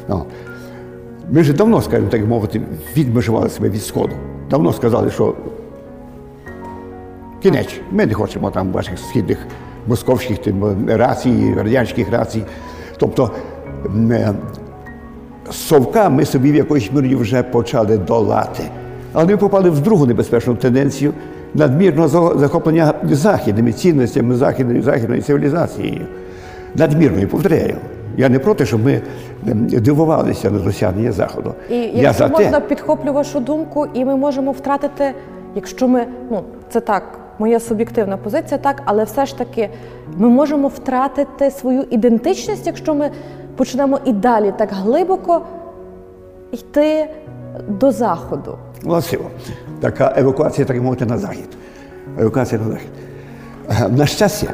ну. 0.09 0.23
Ми 1.31 1.41
вже 1.41 1.53
давно, 1.53 1.81
скажімо 1.81 2.09
так 2.09 2.27
мовити, 2.27 2.61
відмежували 2.97 3.49
себе 3.49 3.69
від 3.69 3.83
Сходу. 3.83 4.13
Давно 4.49 4.73
сказали, 4.73 5.11
що 5.11 5.33
кінець, 7.43 7.79
ми 7.91 8.05
не 8.05 8.13
хочемо 8.13 8.51
там 8.51 8.71
ваших 8.71 8.99
східних 8.99 9.37
московських 9.87 10.37
тим, 10.37 10.87
рацій, 10.87 11.53
радянських 11.57 12.11
рацій. 12.11 12.43
Тобто 12.97 13.31
е, 14.11 14.33
совка 15.51 16.09
ми 16.09 16.25
собі 16.25 16.51
в 16.51 16.55
якоїсь 16.55 16.91
мірі 16.91 17.15
вже 17.15 17.43
почали 17.43 17.97
долати. 17.97 18.63
Але 19.13 19.25
ми 19.25 19.37
попали 19.37 19.69
в 19.69 19.79
другу 19.79 20.05
небезпечну 20.05 20.55
тенденцію 20.55 21.13
надмірного 21.53 22.39
захоплення 22.39 22.93
західними 23.03 23.73
цінностями 23.73 24.35
західної, 24.35 24.81
західної 24.81 25.21
цивілізації. 25.21 26.01
Надмірною, 26.75 27.27
повторяю. 27.27 27.75
Я 28.17 28.29
не 28.29 28.39
проти, 28.39 28.65
щоб 28.65 28.85
ми 28.85 29.01
дивувалися 29.43 30.51
на 30.51 30.59
досягнення 30.59 31.11
Заходу. 31.11 31.53
І 31.69 31.75
Я 31.75 31.91
якщо 31.93 32.27
за 32.27 32.33
можна 32.33 32.59
те, 32.59 32.67
підхоплю 32.67 33.13
вашу 33.13 33.39
думку, 33.39 33.85
і 33.93 34.05
ми 34.05 34.15
можемо 34.15 34.51
втратити, 34.51 35.13
якщо 35.55 35.87
ми, 35.87 36.05
ну 36.31 36.43
це 36.69 36.79
так, 36.79 37.03
моя 37.39 37.59
суб'єктивна 37.59 38.17
позиція, 38.17 38.57
так, 38.57 38.81
але 38.85 39.03
все 39.03 39.25
ж 39.25 39.37
таки 39.37 39.69
ми 40.17 40.29
можемо 40.29 40.67
втратити 40.67 41.51
свою 41.51 41.81
ідентичність, 41.89 42.67
якщо 42.67 42.95
ми 42.95 43.11
почнемо 43.55 43.99
і 44.05 44.13
далі 44.13 44.53
так 44.57 44.69
глибоко 44.71 45.41
йти 46.51 47.09
до 47.67 47.91
заходу. 47.91 48.57
Власиво. 48.83 49.25
Така 49.79 50.13
евакуація, 50.17 50.67
так 50.67 50.81
мовити, 50.81 51.05
на 51.05 51.17
захід. 51.17 51.49
Евакуація 52.19 52.61
на 52.61 52.71
захід. 52.71 52.89
Е, 53.69 53.89
На 53.89 54.05
щастя, 54.05 54.47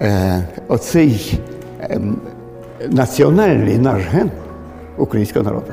е, 0.00 0.42
оцей 0.68 1.40
ем, 1.80 2.16
національний 2.90 3.78
наш 3.78 4.02
ген 4.02 4.30
українського 4.96 5.44
народу, 5.44 5.66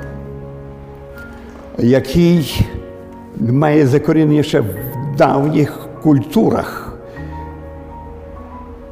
який 1.78 2.66
має 3.40 3.88
закорінення 3.88 4.44
ще 4.44 4.60
в 4.60 4.66
давніх 5.18 5.88
культурах, 6.04 6.98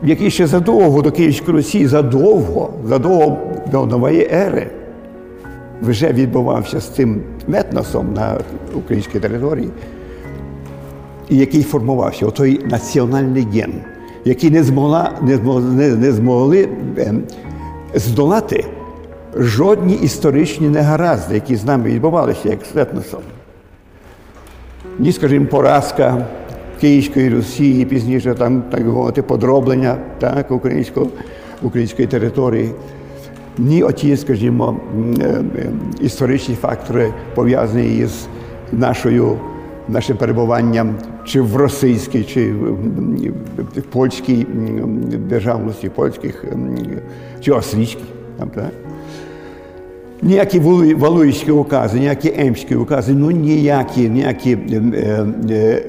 який 0.03 0.31
ще 0.31 0.47
задовго 0.47 1.01
до 1.01 1.11
Київської 1.11 1.57
Русі, 1.57 1.87
задовго, 1.87 2.73
задовго 2.85 3.37
до 3.71 3.85
нової 3.85 4.29
ери 4.31 4.67
вже 5.81 6.13
відбувався 6.13 6.79
з 6.79 6.87
цим 6.87 7.21
етносом 7.53 8.13
на 8.13 8.37
українській 8.75 9.19
території, 9.19 9.69
і 11.29 11.37
який 11.37 11.63
формувався, 11.63 12.25
отой 12.25 12.61
національний 12.65 13.47
ген, 13.53 13.73
який 14.25 14.49
не 14.49 14.63
змогла, 14.63 15.11
не 15.21 15.35
змогли, 15.35 15.95
не, 15.95 16.11
змогли 16.11 16.69
ем, 16.97 17.23
здолати 17.93 18.65
жодні 19.35 19.93
історичні 19.93 20.69
негаразди, 20.69 21.35
які 21.35 21.55
з 21.55 21.65
нами 21.65 21.89
відбувалися, 21.89 22.49
як 22.49 22.59
з 22.73 22.77
етносом. 22.77 23.21
Ні, 24.99 25.11
скажімо, 25.11 25.45
поразка 25.45 26.25
Київської 26.81 27.29
Русі, 27.29 27.85
пізніше 27.85 28.33
там 28.33 28.61
так 28.71 28.85
мовити, 28.85 29.21
подроблення 29.21 29.97
так, 30.19 30.51
українського, 30.51 31.07
української 31.61 32.07
території. 32.07 32.71
Ні, 33.57 33.83
оті, 33.83 34.17
скажімо, 34.17 34.77
е, 35.21 35.41
історичні 36.01 36.55
фактори 36.55 37.13
пов'язані 37.35 37.97
із 37.97 38.27
нашою, 38.71 39.37
нашим 39.89 40.17
перебуванням 40.17 40.95
чи 41.25 41.41
в 41.41 41.55
російській, 41.55 42.23
чи 42.23 42.53
в 43.75 43.81
польській 43.81 44.47
державності, 45.29 45.89
польських 45.89 46.45
чи 47.41 47.51
австрійській. 47.51 48.03
Там, 48.39 48.49
так? 48.49 48.71
Ніякі 50.21 50.59
Валуї- 50.59 50.95
Валуївські 50.97 51.51
укази, 51.51 51.99
ніякі 51.99 52.33
Емські 52.37 52.75
укази, 52.75 53.13
ну 53.13 53.31
ніякі, 53.31 54.09
ніякі 54.09 54.57
е, 54.71 55.25
е, 55.49 55.83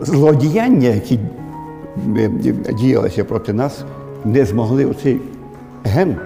злодіяння, 0.00 0.88
які 0.88 1.18
е, 2.16 2.30
діялися 2.80 3.24
проти 3.24 3.52
нас, 3.52 3.84
не 4.24 4.44
змогли 4.44 4.84
оцей 4.84 5.20
ген 5.84 6.16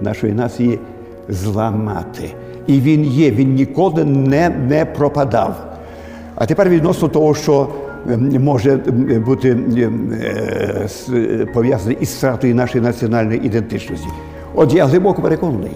нашої 0.00 0.32
нації 0.32 0.78
зламати. 1.28 2.30
І 2.66 2.80
він 2.80 3.04
є, 3.04 3.30
він 3.30 3.54
ніколи 3.54 4.04
не, 4.04 4.48
не 4.48 4.84
пропадав. 4.84 5.71
А 6.42 6.46
тепер 6.46 6.68
відносно 6.68 7.08
того, 7.08 7.34
що 7.34 7.68
е, 8.10 8.38
може 8.38 8.72
е, 8.72 9.18
бути 9.18 9.48
е, 9.50 9.90
е, 10.12 10.88
е, 11.14 11.46
пов'язаний 11.54 11.98
із 12.00 12.08
втратою 12.08 12.54
нашої 12.54 12.84
національної 12.84 13.46
ідентичності. 13.46 14.08
От 14.54 14.74
я 14.74 14.86
глибоко 14.86 15.22
переконаний, 15.22 15.70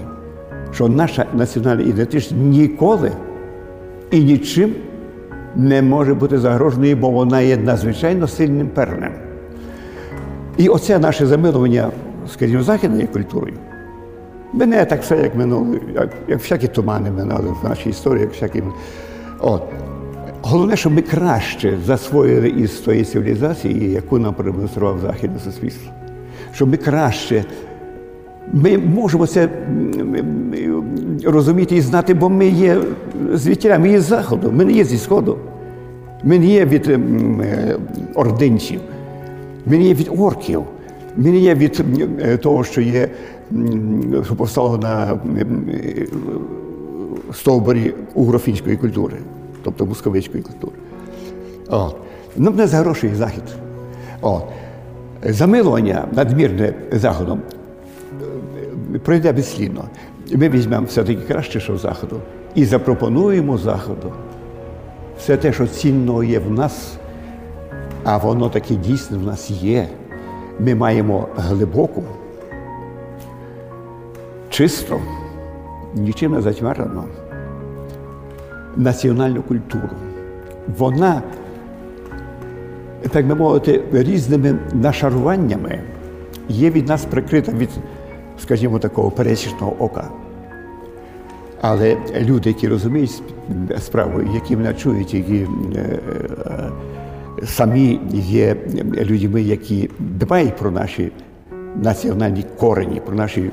що 0.72 0.88
наша 0.88 1.26
національна 1.34 1.82
ідентичність 1.82 2.42
ніколи 2.42 3.12
і 4.10 4.24
нічим 4.24 4.74
не 5.56 5.82
може 5.82 6.14
бути 6.14 6.38
загроженою, 6.38 6.96
бо 6.96 7.10
вона 7.10 7.40
є 7.40 7.56
надзвичайно 7.56 8.28
сильним 8.28 8.68
пернем. 8.68 9.12
І 10.56 10.68
оце 10.68 10.98
наше 10.98 11.26
замилування, 11.26 11.90
скажімо, 12.32 12.62
західною 12.62 13.08
культурою. 13.08 13.54
Мене 14.52 14.84
так 14.84 15.02
все, 15.02 15.16
як 15.16 15.34
минуло, 15.34 15.66
як, 15.94 16.10
як 16.28 16.38
всякі 16.38 16.68
тумани 16.68 17.10
минали 17.10 17.54
в 17.62 17.68
нашій 17.68 17.90
історії, 17.90 18.22
як 18.22 18.32
всякі. 18.32 18.62
От. 19.40 19.62
Головне, 20.48 20.76
щоб 20.76 20.92
ми 20.92 21.02
краще 21.02 21.78
засвоїли 21.86 22.48
із 22.48 22.70
тої 22.70 23.04
цивілізації, 23.04 23.90
яку 23.90 24.18
нам 24.18 24.34
продемонстрував 24.34 24.98
західне 24.98 25.38
суспільство. 25.38 25.92
Щоб 26.54 26.68
ми 26.68 26.76
краще. 26.76 27.44
Ми 28.52 28.78
можемо 28.78 29.26
це 29.26 29.48
розуміти 31.24 31.76
і 31.76 31.80
знати, 31.80 32.14
бо 32.14 32.28
ми 32.28 32.48
є 32.48 32.78
звідтіля, 33.32 33.78
ми 33.78 33.88
є 33.88 34.00
з 34.00 34.04
заходу, 34.04 34.52
ми 34.52 34.64
не 34.64 34.72
є 34.72 34.84
зі 34.84 34.98
сходу. 34.98 35.38
Ми 36.24 36.38
не 36.38 36.46
є 36.46 36.64
від 36.64 36.88
е, 36.88 37.78
ординців, 38.14 38.80
ми 39.66 39.78
не 39.78 39.84
є 39.84 39.94
від 39.94 40.10
орків, 40.18 40.62
ми 41.16 41.30
не 41.30 41.38
є 41.38 41.54
від 41.54 41.84
е, 42.20 42.36
того, 42.36 42.64
що 42.64 42.80
є 42.80 43.08
що 44.24 44.34
повстало 44.36 44.78
на 44.78 45.20
е, 45.38 46.06
стовбурі 47.32 47.94
угрофінської 48.14 48.76
культури, 48.76 49.16
тобто 49.66 49.86
московицької 49.86 50.42
культури. 50.42 50.72
От. 51.68 51.96
Нам 52.36 52.56
не 52.56 52.66
загрошує 52.66 53.14
захід. 53.14 53.42
От. 54.20 54.44
Замилування 55.22 56.08
надмірне 56.12 56.74
заходом 56.92 57.40
е, 58.94 58.98
пройде 58.98 59.32
безслідно. 59.32 59.84
Ми 60.32 60.48
візьмемо 60.48 60.86
все-таки 60.86 61.20
краще, 61.22 61.60
що 61.60 61.78
заходу, 61.78 62.20
і 62.54 62.64
запропонуємо 62.64 63.58
заходу 63.58 64.12
все 65.18 65.36
те, 65.36 65.52
що 65.52 65.66
цінного 65.66 66.24
є 66.24 66.38
в 66.38 66.50
нас, 66.50 66.96
а 68.04 68.16
воно 68.16 68.48
таки 68.48 68.74
дійсно 68.74 69.18
в 69.18 69.22
нас 69.22 69.50
є. 69.50 69.88
Ми 70.60 70.74
маємо 70.74 71.28
глибоку, 71.36 72.02
чисто, 74.50 75.00
нічим 75.94 76.32
не 76.32 76.40
затьмарену 76.40 77.04
національну 78.76 79.42
культуру. 79.42 79.88
Вона, 80.78 81.22
так 83.10 83.26
би 83.26 83.34
мовити, 83.34 83.82
різними 83.92 84.58
нашаруваннями 84.72 85.80
є 86.48 86.70
від 86.70 86.88
нас 86.88 87.04
прикрита 87.04 87.52
від, 87.52 87.70
скажімо, 88.42 88.78
такого 88.78 89.10
пересічного 89.10 89.76
ока. 89.78 90.08
Але 91.60 91.96
люди, 92.20 92.50
які 92.50 92.68
розуміють 92.68 93.22
справу, 93.78 94.20
які 94.34 94.56
мене 94.56 94.74
чують, 94.74 95.14
які 95.14 95.46
е, 95.76 95.98
е, 96.46 96.70
самі 97.46 98.00
є 98.12 98.56
людьми, 98.96 99.42
які 99.42 99.90
дбають 99.98 100.56
про 100.56 100.70
наші 100.70 101.12
національні 101.82 102.44
корені, 102.58 103.00
про 103.00 103.16
наші, 103.16 103.50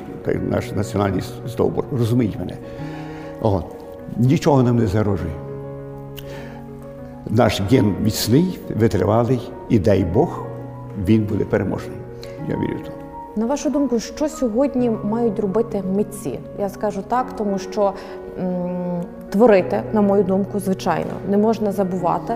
наш 0.49 0.71
національний 0.71 1.21
стовбур, 1.47 1.85
розуміють 1.91 2.39
мене. 2.39 2.53
От. 3.41 3.82
Нічого 4.17 4.63
нам 4.63 4.77
не 4.77 4.87
загрожує. 4.87 5.31
Наш 7.29 7.61
ген 7.71 7.95
міцний, 8.03 8.59
витривалий, 8.79 9.51
і 9.69 9.79
дай 9.79 10.03
Бог, 10.03 10.43
він 11.07 11.23
буде 11.23 11.45
переможний. 11.45 11.97
Я 12.49 12.55
вірю 12.55 12.75
в 12.83 12.85
то. 12.85 12.91
На 13.35 13.45
вашу 13.45 13.69
думку, 13.69 13.99
що 13.99 14.29
сьогодні 14.29 14.91
мають 15.03 15.39
робити 15.39 15.83
митці? 15.95 16.39
Я 16.59 16.69
скажу 16.69 17.01
так, 17.07 17.35
тому 17.35 17.59
що 17.59 17.93
м, 18.39 19.01
творити, 19.29 19.81
на 19.93 20.01
мою 20.01 20.23
думку, 20.23 20.59
звичайно, 20.59 21.11
не 21.29 21.37
можна 21.37 21.71
забувати 21.71 22.33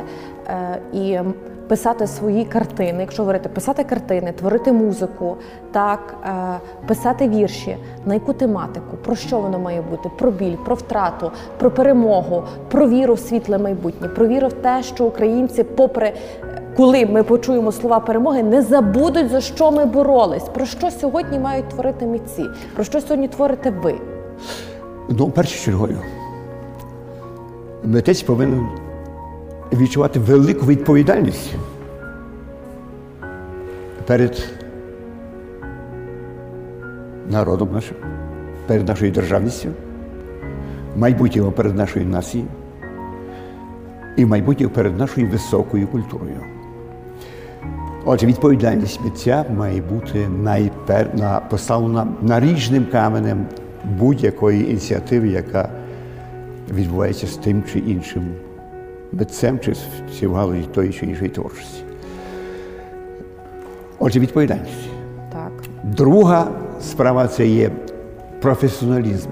е, 0.47 0.79
і 0.93 1.19
писати 1.67 2.07
свої 2.07 2.45
картини. 2.45 3.01
Якщо 3.01 3.21
говорити, 3.23 3.49
писати 3.49 3.83
картини, 3.83 4.31
творити 4.31 4.71
музику, 4.71 5.37
так, 5.71 6.15
е, 6.25 6.59
писати 6.87 7.29
вірші. 7.29 7.77
На 8.05 8.13
яку 8.13 8.33
тематику? 8.33 8.97
Про 9.05 9.15
що 9.15 9.39
воно 9.39 9.59
має 9.59 9.81
бути? 9.81 10.09
Про 10.17 10.31
біль, 10.31 10.55
про 10.65 10.75
втрату, 10.75 11.31
про 11.57 11.71
перемогу, 11.71 12.43
про 12.71 12.89
віру 12.89 13.13
в 13.13 13.19
світле 13.19 13.57
майбутнє, 13.57 14.07
про 14.07 14.27
віру 14.27 14.47
в 14.47 14.53
те, 14.53 14.83
що 14.83 15.05
українці, 15.05 15.63
попри 15.63 16.13
коли 16.77 17.05
ми 17.05 17.23
почуємо 17.23 17.71
слова 17.71 17.99
перемоги, 17.99 18.43
не 18.43 18.61
забудуть 18.61 19.29
за 19.29 19.41
що 19.41 19.71
ми 19.71 19.85
боролись. 19.85 20.43
Про 20.43 20.65
що 20.65 20.91
сьогодні 20.91 21.39
мають 21.39 21.69
творити 21.69 22.05
митці? 22.05 22.45
Про 22.75 22.83
що 22.83 23.01
сьогодні 23.01 23.27
творите 23.27 23.69
ви? 23.69 23.95
Ну, 25.09 25.29
першочерговою, 25.29 26.01
митець 27.83 28.21
повинен 28.21 28.86
відчувати 29.73 30.19
велику 30.19 30.65
відповідальність 30.65 31.55
перед 34.05 34.43
народом 37.31 37.69
нашим, 37.73 37.97
перед 38.67 38.87
нашою 38.87 39.11
державністю, 39.11 39.69
майбутнього 40.95 41.51
перед 41.51 41.75
нашою 41.75 42.05
нацією 42.05 42.49
і 44.15 44.25
майбутнього 44.25 44.73
перед 44.73 44.97
нашою 44.97 45.29
високою 45.29 45.87
культурою. 45.87 46.39
Отже, 48.05 48.25
відповідальність 48.25 48.99
митця 49.03 49.45
має 49.57 49.81
бути 49.81 50.27
найпер... 50.29 51.09
на... 51.13 51.39
поставлена 51.39 52.07
наріжним 52.21 52.85
каменем 52.91 53.45
будь-якої 53.99 54.69
ініціативи, 54.69 55.27
яка 55.27 55.69
відбувається 56.73 57.27
з 57.27 57.35
тим 57.35 57.63
чи 57.73 57.79
іншим 57.79 58.23
митцем 59.11 59.59
чи 60.19 60.27
в 60.27 60.33
галузі 60.33 60.67
тої 60.73 60.93
чи 60.93 61.05
іншої 61.05 61.29
творчості. 61.29 61.83
Отже, 63.99 64.19
відповідальність. 64.19 64.89
Так. 65.33 65.51
Друга 65.83 66.51
справа 66.81 67.27
це 67.27 67.47
є 67.47 67.71
професіоналізм. 68.41 69.29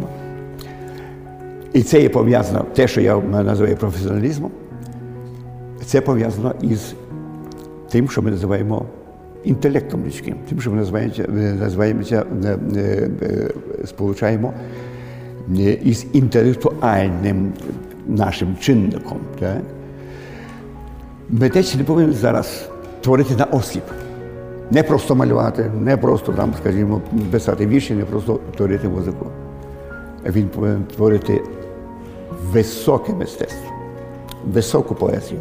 І 1.73 1.83
це 1.83 2.01
є 2.01 2.09
пов'язано, 2.09 2.65
те, 2.73 2.87
що 2.87 3.01
я 3.01 3.17
називаю 3.17 3.77
професіоналізмом, 3.77 4.51
це 5.85 6.01
пов'язано 6.01 6.55
із 6.61 6.93
тим, 7.89 8.09
що 8.09 8.21
ми 8.21 8.31
називаємо 8.31 8.85
інтелектом 9.43 10.05
людським, 10.05 10.35
тим, 10.49 10.61
що 10.61 10.71
ми 10.71 10.77
називаємося, 10.77 11.27
називаємося 11.59 12.25
е, 12.45 12.57
е, 12.75 13.09
е, 13.21 13.51
сполучаємо 13.85 14.53
із 15.83 16.05
інтелектуальним 16.13 17.53
нашим 18.07 18.57
чинником. 18.59 19.17
Так? 19.39 19.61
Митець 21.29 21.75
не 21.75 21.83
повинен 21.83 22.13
зараз 22.13 22.69
творити 23.01 23.35
на 23.35 23.45
осліп. 23.45 23.83
Не 24.71 24.83
просто 24.83 25.15
малювати, 25.15 25.71
не 25.79 25.97
просто 25.97 26.31
там, 26.31 26.53
скажімо, 26.61 27.01
писати 27.31 27.67
вірші, 27.67 27.93
не 27.93 28.05
просто 28.05 28.39
творити 28.57 28.89
музику. 28.89 29.27
Він 30.25 30.49
повинен 30.49 30.83
творити 30.83 31.41
високе 32.51 33.13
мистецтво, 33.13 33.71
високу 34.45 34.95
поезію, 34.95 35.39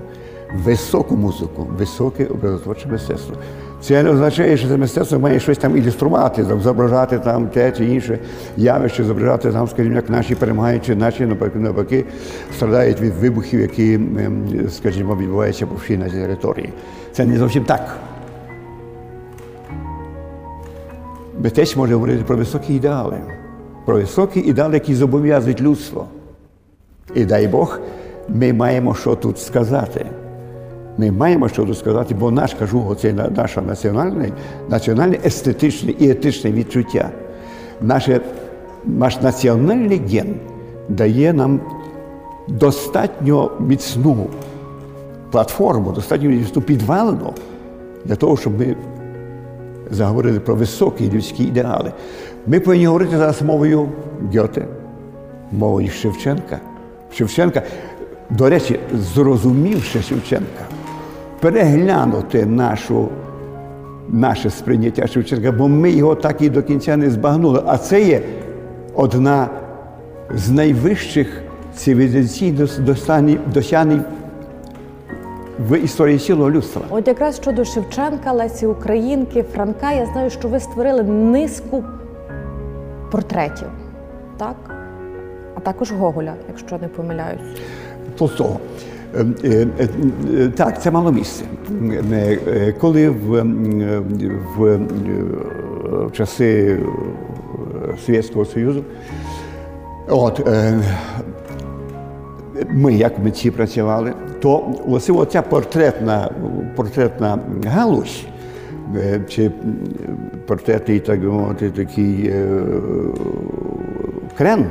високу 0.52 1.16
музику, 1.16 1.66
високе 1.78 2.26
образотворче 2.26 2.88
мистецтво. 2.88 3.37
Це 3.80 4.02
не 4.02 4.11
означає, 4.11 4.57
що 4.57 4.68
це 4.68 4.76
мистецтво 4.76 5.18
має 5.18 5.40
щось 5.40 5.59
там 5.59 5.76
ілюструвати, 5.76 6.44
там, 6.44 6.61
зображати 6.61 7.18
там 7.18 7.48
те 7.48 7.72
чи 7.72 7.85
інше 7.85 8.18
явище, 8.57 9.04
зображати 9.04 9.52
там, 9.52 9.68
скажімо, 9.68 9.96
як 9.96 10.11
наші 10.11 10.35
перемагаючи, 10.35 10.94
наші 10.94 11.26
навпаки, 11.54 12.04
страдають 12.57 13.00
від 13.00 13.14
вибухів, 13.14 13.61
які, 13.61 13.94
ем, 13.94 14.46
скажімо, 14.70 15.16
відбуваються 15.16 15.66
по 15.66 15.74
всій 15.74 15.96
нашій 15.96 16.16
території. 16.16 16.72
Це 17.12 17.24
не 17.24 17.38
зовсім 17.38 17.64
так. 17.64 17.96
Митець 21.38 21.76
може 21.76 21.94
говорити 21.94 22.24
про 22.26 22.37
високі 22.37 22.74
ідеали, 22.74 23.16
про 23.85 23.96
високі 23.96 24.40
ідеали, 24.40 24.74
які 24.74 24.94
зобов'язують 24.94 25.61
людство. 25.61 26.07
І 27.14 27.24
дай 27.24 27.48
Бог, 27.48 27.80
ми 28.28 28.52
маємо 28.52 28.94
що 28.94 29.16
тут 29.16 29.38
сказати. 29.38 30.07
Ми 30.98 31.11
маємо 31.11 31.48
що 31.48 31.64
тут 31.64 31.78
сказати, 31.78 32.14
бо 32.14 32.30
наш 32.30 32.54
кажу, 32.54 32.85
оце 32.88 33.12
наше 33.37 33.62
національне, 33.62 34.33
національне 34.68 35.18
естетичне 35.24 35.92
і 35.98 36.11
етичне 36.11 36.52
відчуття. 36.52 37.11
Наше, 37.80 38.20
наш 38.85 39.20
національний 39.20 40.02
ген 40.09 40.35
дає 40.88 41.33
нам 41.33 41.61
достатньо 42.48 43.50
міцну 43.61 44.26
платформу, 45.30 45.92
достатньо 45.92 46.28
міцну 46.30 46.62
підвалину 46.62 47.35
для 48.04 48.16
того, 48.16 48.37
щоб 48.37 48.59
ми 48.59 48.76
заговорили 49.90 50.40
про 50.40 50.54
високі 50.54 51.11
людські 51.11 51.44
ідеали. 51.44 51.92
Ми 52.46 52.61
повинні 52.61 52.87
говорити 52.87 53.16
зараз 53.16 53.42
мовою 53.42 53.88
Гьоте, 54.35 54.66
мовою 55.52 55.90
Шевченка. 55.90 56.61
Шевченка, 57.16 57.62
до 58.30 58.50
речі, 58.50 58.80
зрозумівши 59.14 60.02
Шевченка, 60.02 60.64
переглянути 61.44 62.46
нашу, 62.46 63.09
наше 64.09 64.50
сприйняття 64.50 65.07
Шевченка, 65.07 65.52
бо 65.52 65.68
ми 65.68 65.90
його 65.90 66.14
так 66.14 66.42
і 66.42 66.48
до 66.48 66.62
кінця 66.62 66.96
не 66.96 67.11
збагнули. 67.11 67.62
А 67.66 67.78
це 67.78 68.02
є 68.02 68.20
одна 68.94 69.48
з 70.35 70.50
найвищих 70.50 71.42
цивілізаційних 71.74 72.80
досягнень- 73.54 74.02
в 75.59 75.78
історії 75.78 76.18
цілого 76.18 76.50
людства. 76.50 76.83
От 76.90 77.09
якраз 77.09 77.37
щодо 77.37 77.64
Шевченка, 77.64 78.33
Лесі 78.33 78.66
Українки, 78.66 79.44
Франка, 79.54 79.92
я 79.92 80.07
знаю, 80.07 80.30
що 80.30 80.48
ви 80.48 80.61
створили 80.61 81.02
низку 81.02 81.85
портретів, 83.11 83.68
так? 84.38 84.57
А 85.54 85.61
також 85.61 85.92
Гоголя, 85.92 86.35
якщо 86.48 86.78
не 86.78 86.88
помиляюсь. 86.88 87.40
Толстого. 88.18 88.59
Е, 89.16 89.27
е, 89.44 89.66
е, 90.35 90.48
Так, 90.48 90.83
це 90.83 90.90
мало 90.90 91.12
місце. 91.12 91.44
Коли 92.81 93.09
в, 93.11 93.42
в, 94.57 94.79
в 96.07 96.12
часи 96.12 96.79
Совєтського 98.07 98.44
Союзу, 98.44 98.85
от, 100.09 100.48
ми, 102.70 102.94
як 102.94 103.18
митці 103.18 103.50
працювали, 103.50 104.12
то 104.40 104.74
власне 104.87 105.27
ця 105.27 105.42
портретна, 105.42 106.31
портретна 106.77 107.38
галузь, 107.66 108.24
чи 109.29 109.44
м, 109.44 109.53
портрети, 110.46 111.00
так 111.00 111.20
би 111.20 111.27
мовити, 111.31 111.70
такий 111.70 112.35
крен 114.38 114.66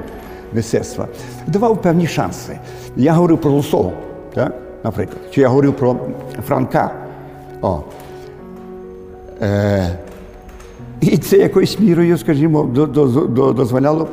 мистецтва, 0.54 1.08
давав 1.48 1.82
певні 1.82 2.08
шанси. 2.08 2.58
Я 2.96 3.14
говорив 3.14 3.42
про 3.42 3.52
Лусо, 3.52 3.92
так, 4.34 4.54
наприклад, 4.84 5.18
чи 5.32 5.42
я 5.42 5.48
говорив 5.48 5.74
про 5.74 5.96
Франка. 6.48 6.92
О. 7.62 7.80
Е, 9.42 9.98
і 11.02 11.18
це 11.18 11.38
якоюсь 11.38 11.80
мірою, 11.80 12.18
скажімо, 12.18 12.64
до- 12.64 12.86
до- 12.86 13.06
до- 13.08 13.54
дозволяло 13.54 14.08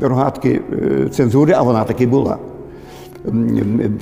рогатки 0.00 0.60
е, 1.04 1.08
цензури, 1.08 1.52
а 1.56 1.62
вона 1.62 1.84
таки 1.84 2.06
була. 2.06 2.36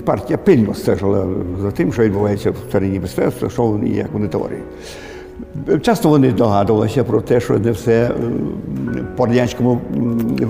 Партія 0.04 0.38
пильно 0.38 0.74
стежила 0.74 1.26
за 1.62 1.70
тим, 1.70 1.92
що 1.92 2.02
відбувається 2.02 2.50
в 2.50 2.56
стороні 2.68 3.00
мистецтва, 3.00 3.50
що 3.50 3.62
вони 3.62 3.88
як 3.88 4.12
вони 4.12 4.28
творять. 4.28 4.58
Часто 5.82 6.08
вони 6.08 6.32
догадувалися 6.32 7.04
про 7.04 7.20
те, 7.20 7.40
що 7.40 7.58
не 7.58 7.70
все 7.70 8.10
по 9.16 9.26
радянському 9.26 9.80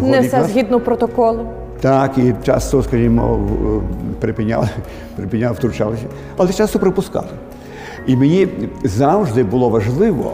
Не 0.03 0.21
все 0.21 0.45
згідно 0.45 0.81
протоколу. 0.81 1.45
Так, 1.83 2.19
і 2.19 2.35
часто, 2.45 2.83
скажімо, 2.83 3.49
припиняли, 4.21 4.69
припиняли, 5.17 5.55
втручалися, 5.55 6.05
але 6.37 6.53
часто 6.53 6.79
припускали. 6.79 7.29
І 8.07 8.17
мені 8.17 8.49
завжди 8.85 9.43
було 9.43 9.69
важливо, 9.69 10.33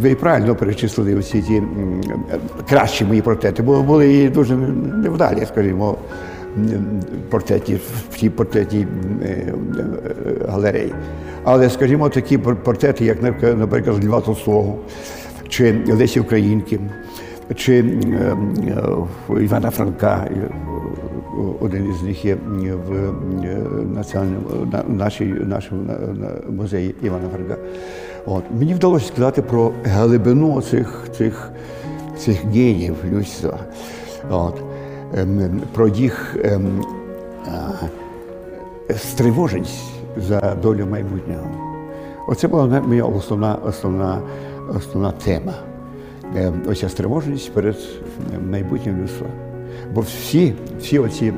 ви 0.00 0.14
правильно 0.14 0.54
перечислили 0.54 1.14
всі 1.14 1.42
ті 1.42 1.62
кращі 2.68 3.04
мої 3.04 3.22
портрети, 3.22 3.62
бо 3.62 3.82
були 3.82 4.14
і 4.14 4.28
дуже 4.28 4.56
невдалі, 4.56 5.46
скажімо, 5.46 5.96
портреті, 7.30 7.80
в 8.10 8.16
тій 8.16 8.30
портреті 8.30 8.78
м, 8.78 9.20
е, 9.22 9.26
е, 9.28 9.52
галереї. 10.48 10.94
Але, 11.44 11.70
скажімо, 11.70 12.08
такі 12.08 12.38
портрети, 12.38 13.04
як, 13.04 13.22
наприклад, 13.42 14.04
Льва 14.04 14.20
Толстого, 14.20 14.78
чи 15.48 15.74
Лесі 15.88 16.20
Українки, 16.20 16.80
чи 17.54 17.84
Івана 19.40 19.70
Франка, 19.70 20.28
один 21.60 21.90
із 21.90 22.02
них 22.02 22.24
є 22.24 22.36
в 22.88 23.12
національному 23.94 24.44
нашій, 24.88 25.24
нашому 25.24 25.82
на- 25.82 25.98
на 25.98 26.30
музеї 26.50 26.94
Івана 27.02 27.28
Франка. 27.34 27.56
От. 28.26 28.42
Мені 28.58 28.74
вдалося 28.74 29.06
сказати 29.06 29.42
про 29.42 29.72
глибину 29.84 30.62
цих, 30.62 31.08
цих, 31.16 31.50
цих 32.18 32.44
генів 32.44 32.96
людства, 33.12 33.58
От. 34.30 34.54
Про 35.72 35.88
їх 35.88 36.36
стривоженість 38.96 39.90
за 40.16 40.40
долю 40.62 40.86
майбутнього. 40.90 41.46
Оце 42.28 42.48
була 42.48 42.80
моя 42.80 43.04
основна, 43.04 43.54
основна, 43.54 44.18
основна 44.76 45.10
тема. 45.12 45.52
Е, 46.34 46.52
Оця 46.66 46.88
стривоженість 46.88 47.52
перед 47.52 47.76
е, 48.34 48.38
майбутнім 48.50 49.02
людства. 49.02 49.26
Бо 49.94 50.00
всі, 50.00 50.54
всі 50.80 50.98
оці 50.98 51.32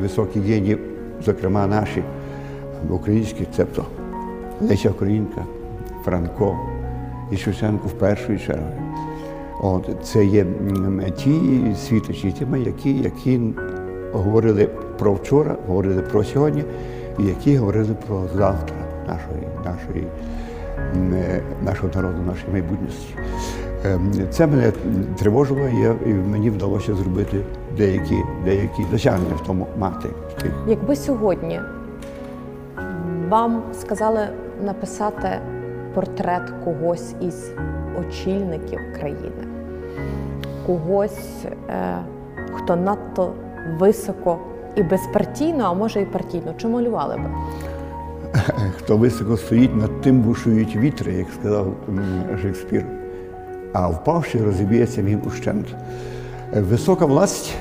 високі 0.00 0.40
генії, 0.40 0.78
зокрема 1.24 1.66
наші, 1.66 2.02
українські, 2.90 3.46
цебто 3.56 3.84
Леся 4.60 4.90
Українка, 4.90 5.44
Франко 6.04 6.58
і 7.30 7.36
Шевченко 7.36 7.88
в 7.88 7.92
першу 7.92 8.38
чергу. 8.38 8.72
От, 9.62 9.90
це 10.02 10.24
є 10.24 10.46
ті 11.16 11.32
світочі, 11.86 12.32
ті 12.32 12.46
маяки, 12.46 12.90
які 12.90 13.40
говорили 14.12 14.68
про 14.98 15.12
вчора, 15.12 15.56
говорили 15.66 16.02
про 16.02 16.24
сьогодні, 16.24 16.64
і 17.18 17.24
які 17.24 17.56
говорили 17.56 17.96
про 18.06 18.28
завтра 18.36 18.76
нашої, 19.06 19.48
нашої, 19.64 20.06
е, 21.12 21.42
нашого 21.64 21.88
народу, 21.94 22.22
нашої 22.26 22.52
майбутності. 22.52 23.14
Ем, 23.84 24.12
Це 24.30 24.46
мене 24.46 24.72
тривожило, 25.18 25.68
і, 26.06 26.12
мені 26.12 26.50
вдалося 26.50 26.94
зробити 26.94 27.40
деякі, 27.76 28.22
деякі 28.44 28.84
досягнення 28.90 29.34
в 29.34 29.46
тому 29.46 29.66
мати. 29.78 30.08
Якби 30.66 30.96
сьогодні 30.96 31.60
вам 33.28 33.62
сказали 33.72 34.28
написати 34.64 35.28
портрет 35.94 36.52
когось 36.64 37.14
із 37.20 37.50
очільників 38.00 38.78
країни, 38.98 39.44
когось, 40.66 41.44
е, 41.68 41.98
хто 42.52 42.76
надто 42.76 43.32
високо 43.78 44.38
і 44.76 44.82
безпартійно, 44.82 45.64
а 45.64 45.74
може 45.74 46.00
і 46.00 46.06
партійно, 46.06 46.54
чи 46.56 46.68
малювали 46.68 47.16
би? 47.16 47.30
Хто 48.76 48.96
високо 48.96 49.36
стоїть, 49.36 49.76
над 49.76 50.00
тим 50.00 50.20
бушують 50.20 50.76
вітри, 50.76 51.12
як 51.12 51.26
сказав 51.40 51.74
Шекспір, 52.42 52.84
а 53.72 53.88
впавши, 53.88 54.38
розіб'ється 54.44 55.02
він 55.02 55.20
ущент. 55.26 55.66
Е, 56.56 56.60
Висока 56.60 57.06
власть 57.06 57.54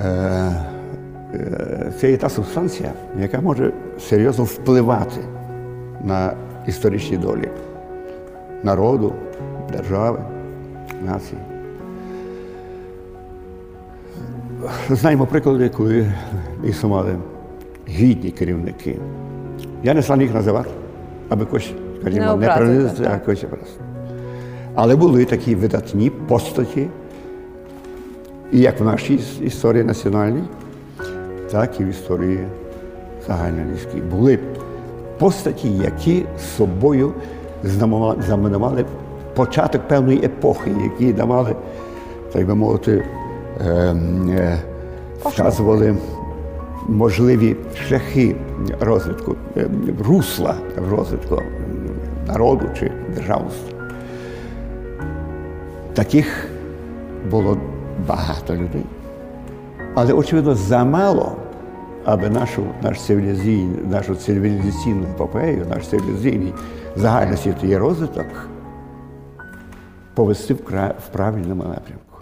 е, 0.00 0.08
е, 1.34 1.92
це 2.00 2.10
є 2.10 2.16
та 2.16 2.28
субстанція, 2.28 2.92
яка 3.18 3.40
може 3.40 3.72
серйозно 4.00 4.44
впливати 4.44 5.20
на 6.04 6.32
історичні 6.66 7.16
долі 7.16 7.48
народу, 8.62 9.12
держави, 9.72 10.18
нації. 11.06 11.40
Знаємо 14.90 15.26
приклади, 15.26 15.68
коли 15.68 16.12
існували 16.64 17.16
гідні 17.88 18.30
керівники. 18.30 18.98
Я 19.82 19.94
не 19.94 20.02
став 20.02 20.22
їх 20.22 20.34
називати, 20.34 20.70
аби 21.28 21.44
когось, 21.44 21.72
Не 22.04 22.36
не 22.36 22.54
принизити, 22.56 23.10
а 23.14 23.18
когось 23.18 23.44
образити. 23.44 23.91
Але 24.74 24.96
були 24.96 25.24
такі 25.24 25.54
видатні 25.54 26.10
постаті, 26.10 26.88
і 28.52 28.60
як 28.60 28.80
в 28.80 28.84
нашій 28.84 29.20
історії 29.40 29.84
національній, 29.84 30.44
так 31.50 31.80
і 31.80 31.84
в 31.84 31.88
історії 31.88 32.46
загальнолюдській. 33.26 34.00
Були 34.00 34.38
постаті, 35.18 35.68
які 35.68 36.24
з 36.38 36.56
собою 36.56 37.12
знаменували 38.26 38.84
початок 39.34 39.88
певної 39.88 40.24
епохи, 40.24 40.70
які 40.82 41.12
давали, 41.12 41.56
так 42.32 42.46
би 42.46 42.54
мовити, 42.54 43.04
ем, 43.60 44.30
е, 44.30 44.58
вказували 45.24 45.96
можливі 46.88 47.56
шляхи 47.88 48.36
розвитку, 48.80 49.36
е, 49.56 49.68
русла 50.08 50.54
розвитку 50.90 51.42
народу 52.26 52.64
чи 52.78 52.90
державності. 53.14 53.71
Таких 55.94 56.48
було 57.30 57.58
багато 58.08 58.54
людей. 58.54 58.84
Але, 59.94 60.12
очевидно, 60.12 60.54
замало, 60.54 61.36
аби 62.04 62.28
нашу, 62.30 62.62
наш 62.82 63.02
цивілізаційний, 63.02 63.86
нашу 63.90 64.14
цивілізаційну 64.14 65.02
епопею, 65.02 65.66
наш 65.70 65.88
цивілізаційний 65.88 66.54
загальносвітовий 66.96 67.76
розвиток 67.76 68.26
повести 70.14 70.54
в, 70.54 70.56
кра- 70.56 70.94
в 71.06 71.12
правильному 71.12 71.62
напрямку. 71.62 72.16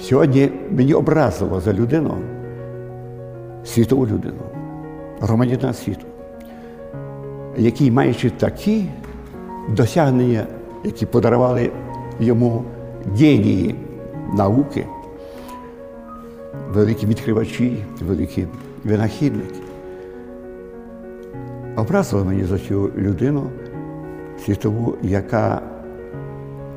Сьогодні 0.00 0.50
мені 0.70 0.94
образило 0.94 1.60
за 1.60 1.72
людину, 1.72 2.14
світову 3.64 4.06
людину, 4.06 4.40
громадянина 5.20 5.72
світу, 5.72 6.06
який, 7.56 7.90
маючи 7.90 8.30
такі 8.30 8.84
досягнення, 9.68 10.46
які 10.84 11.06
подарували 11.06 11.70
йому 12.20 12.64
генії 13.18 13.74
науки, 14.36 14.86
великі 16.72 17.06
відкривачі, 17.06 17.84
великі 18.00 18.46
винахідники. 18.84 19.60
Образило 21.76 22.24
мені 22.24 22.44
за 22.44 22.58
цю 22.58 22.90
людину 22.96 23.42
світову, 24.44 24.94
яка 25.02 25.60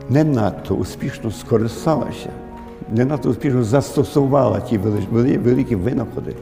не 0.09 0.23
надто 0.23 0.75
успішно 0.75 1.31
скористалася, 1.31 2.29
не 2.91 3.05
надто 3.05 3.29
успішно 3.29 3.63
застосувала 3.63 4.59
ті 4.59 4.77
вели- 4.77 5.07
вели- 5.11 5.37
великі 5.37 5.75
винаходи 5.75 6.35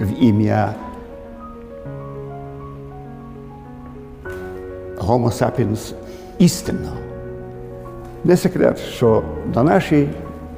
в 0.00 0.22
ім'я 0.22 0.74
Homo 4.98 5.30
sapiens 5.32 5.94
істинного. 6.38 6.96
Не 8.24 8.36
секрет, 8.36 8.78
що 8.78 9.22
на 9.54 9.62
нашій 9.62 10.08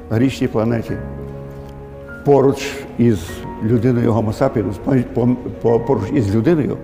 грішній 0.09 0.47
планеті 0.47 0.93
поруч 2.25 2.71
із 2.97 3.19
людиною 3.63 4.13
Homo 4.13 4.37
sapiens, 4.39 5.03
по- 5.13 5.29
по- 5.61 5.79
поруч 5.79 6.03
із 6.13 6.35
людиною 6.35 6.77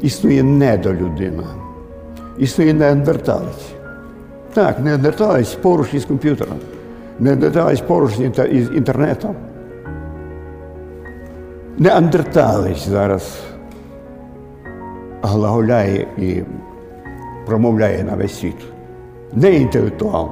існує 0.00 0.42
недолюдина, 0.42 1.44
існує 2.38 2.74
неандерталець. 2.74 3.72
Так, 4.54 4.80
неандерталець 4.80 5.54
поруч 5.54 5.94
із 5.94 6.04
комп'ютером, 6.04 6.56
неандерталець 7.20 7.80
поруч 7.80 8.12
із 8.50 8.70
інтернетом. 8.76 9.34
Неандерталець 11.78 12.88
зараз 12.88 13.38
глаголяє 15.22 16.06
і 16.18 16.42
промовляє 17.46 18.04
на 18.04 18.14
весь 18.16 18.38
світ. 18.40 18.56
Не 19.32 19.52
інтелектуал, 19.52 20.30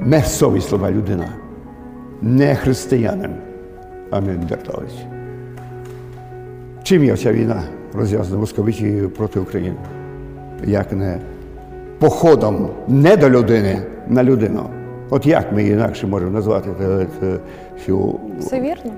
не 0.00 0.22
совіслива 0.22 0.90
людина, 0.90 1.28
не 2.22 2.54
християнин, 2.54 3.30
а 4.10 4.20
неандерталець. 4.20 4.96
Чим 6.82 7.04
є 7.04 7.16
ця 7.16 7.32
війна 7.32 7.62
розв'язана 7.94 8.38
московичі 8.38 9.02
проти 9.16 9.40
України? 9.40 9.76
Як 10.64 10.92
не 10.92 11.18
походом 11.98 12.68
не 12.88 13.16
до 13.16 13.30
людини 13.30 13.82
на 14.08 14.24
людину. 14.24 14.62
От 15.10 15.26
як 15.26 15.52
ми 15.52 15.64
інакше 15.64 16.06
можемо 16.06 16.30
назвати 16.30 16.68
цю 17.86 18.20
Все 18.38 18.60
вірно. 18.60 18.92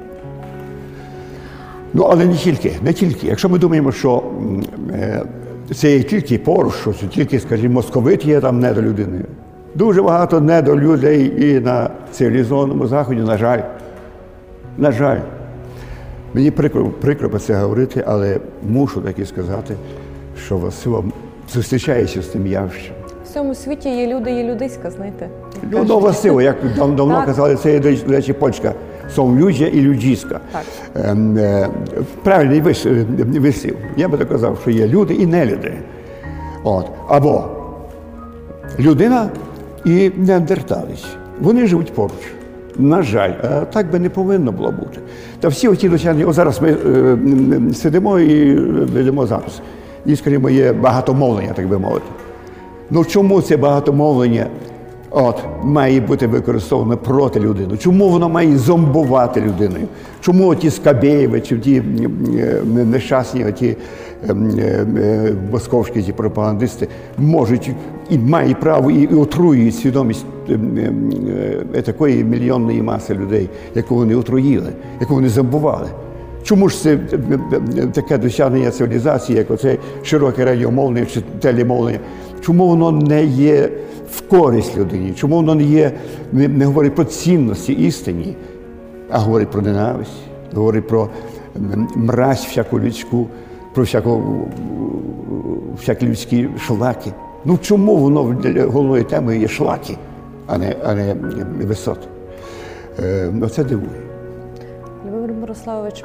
Ну, 1.95 2.03
але 2.03 2.27
не 2.27 2.35
тільки, 2.35 2.73
не 2.83 2.93
тільки. 2.93 3.27
Якщо 3.27 3.49
ми 3.49 3.59
думаємо, 3.59 3.93
що 3.93 4.23
е, 4.93 5.23
це 5.75 5.91
є 5.97 6.03
тільки 6.03 6.39
поруч, 6.39 6.75
це 7.01 7.07
тільки, 7.07 7.41
скажімо, 7.41 7.75
московит 7.75 8.25
є 8.25 8.41
там 8.41 8.61
недолюдиною. 8.61 9.25
Дуже 9.75 10.03
багато 10.03 10.41
недолюдей 10.41 11.51
і 11.51 11.61
на 11.61 11.91
цивілізованому 12.11 12.87
заході, 12.87 13.21
на 13.21 13.37
жаль. 13.39 13.61
На 14.79 14.93
жаль. 14.93 15.19
Мені 16.35 16.51
прикро, 16.51 16.85
прикро 17.01 17.31
про 17.31 17.39
це 17.39 17.55
говорити, 17.55 18.05
але 18.07 18.41
мушу 18.69 19.01
таки 19.01 19.27
сказати, 19.27 19.75
що 20.47 20.57
Васило 20.57 21.05
зустрічається 21.53 22.23
з 22.23 22.27
тим 22.27 22.47
явищем. 22.47 22.95
В 23.25 23.29
цьому 23.35 23.55
світі 23.55 23.89
є 23.89 24.15
люди, 24.17 24.31
є 24.31 24.45
людиська, 24.45 24.91
знаєте. 24.91 25.29
Ну, 25.71 25.85
ну 25.89 25.99
властиво, 25.99 26.43
як 26.43 26.57
дав- 26.77 26.97
давно 26.97 27.15
Так. 27.15 27.27
казали, 27.27 27.57
це 27.57 27.73
є, 27.73 27.81
до 27.81 28.13
речі, 28.13 28.33
польська. 28.33 28.75
Сон 29.15 29.39
людзя 29.39 29.67
і 29.67 29.81
е, 31.39 31.69
Правильний 32.23 32.61
вис- 32.63 33.41
вислів. 33.41 33.77
Я 33.97 34.09
би 34.09 34.19
так 34.19 34.29
казав, 34.29 34.59
що 34.63 34.71
є 34.71 34.87
люди 34.89 35.15
і 35.15 35.27
нелюди. 35.27 35.73
От. 36.65 36.87
Або 37.09 37.45
людина 38.79 39.29
і 39.85 40.11
неандерталець. 40.17 41.05
Вони 41.41 41.67
живуть 41.67 41.93
поруч. 41.93 42.13
На 42.77 43.03
жаль, 43.03 43.33
а 43.43 43.61
так 43.61 43.91
би 43.91 43.99
не 43.99 44.11
повинно 44.11 44.53
було 44.53 44.73
бути. 44.73 44.99
Та 45.41 45.49
всі 45.49 45.69
оті 45.69 45.89
досягнення, 45.89 46.27
от 46.27 46.35
зараз 46.35 46.63
ми 46.63 46.69
е, 46.87 47.19
сидимо 47.75 48.19
і 48.19 48.51
е, 48.51 48.61
ведемо 48.95 49.27
запис. 49.27 49.61
І, 50.07 50.17
скажімо, 50.17 50.51
є 50.51 50.73
багатомовлення, 50.73 51.53
так 51.53 51.69
би 51.69 51.79
мовити. 51.79 52.07
Ну 52.91 53.05
чому 53.05 53.43
це 53.43 53.57
багатомовлення 53.57 54.47
от, 55.11 55.37
має 55.63 56.01
бути 56.01 56.27
використоване 56.27 56.97
проти 56.97 57.41
людини? 57.41 57.77
Чому 57.77 58.09
воно 58.09 58.29
має 58.29 58.59
зомбувати 58.59 59.41
людиною? 59.41 59.87
Чому 60.21 60.55
ті 60.55 60.71
Скабєєви, 60.71 61.41
чи 61.41 61.59
ті 61.59 61.83
е, 62.39 62.63
нещасні 62.85 63.53
ті 63.53 63.77
ем, 64.29 64.51
е, 64.59 64.87
е, 64.99 65.33
московські 65.53 66.03
ті 66.03 66.13
пропагандисти 66.13 66.89
можуть 67.19 67.71
і 68.11 68.19
мають 68.19 68.61
право 68.61 68.91
і, 68.91 69.07
отруюють 69.07 69.77
свідомість 69.77 70.27
такої 71.85 72.25
мільйонної 72.25 72.83
маси 72.83 73.15
людей, 73.15 73.49
яку 73.75 73.95
вони 73.95 74.15
отруїли, 74.15 74.73
яку 75.01 75.15
вони 75.15 75.29
зомбували? 75.29 75.87
Чому 76.43 76.69
ж 76.69 76.83
це 76.83 76.99
таке 77.93 78.19
досягнення 78.19 78.71
цивілізації, 78.71 79.39
як 79.39 79.51
оце 79.51 79.77
широке 80.03 80.45
радіомовлення 80.45 81.07
чи 81.07 81.21
телемовлення? 81.41 81.99
Чому 82.41 82.69
воно 82.69 82.93
не 82.93 83.25
є 83.25 83.71
користь 84.31 84.77
людині? 84.77 85.13
Чому 85.13 85.37
воно 85.37 85.55
не 85.55 85.63
є, 85.63 85.93
не, 86.33 86.49
не 86.49 86.65
говорить 86.65 86.95
про 86.95 87.05
цінності 87.05 87.73
істині, 87.73 88.37
а 89.11 89.19
говорить 89.19 89.51
про 89.51 89.63
ненависть, 89.63 90.21
говорить 90.55 90.89
про 90.89 91.09
мразь 91.95 92.45
всяку 92.45 92.81
людську, 92.81 93.27
про 93.75 93.85
всяку, 93.85 94.23
всякі 95.77 96.07
людські 96.07 96.49
шлаки? 96.67 97.13
Ну 97.45 97.59
чому 97.59 97.97
воно 97.97 98.33
для 98.33 98.67
головною 98.67 99.05
темою 99.05 99.41
є 99.41 99.49
шлаки, 99.49 99.97
а 100.47 100.59
не, 100.59 100.77
а 100.85 100.95
не 100.95 101.15
висоти? 101.67 102.07
Е, 103.03 103.31
ну, 103.33 103.49
це 103.49 103.65
дивує. 103.65 104.01
Любомир 105.07 105.33
Мирославович, 105.33 106.05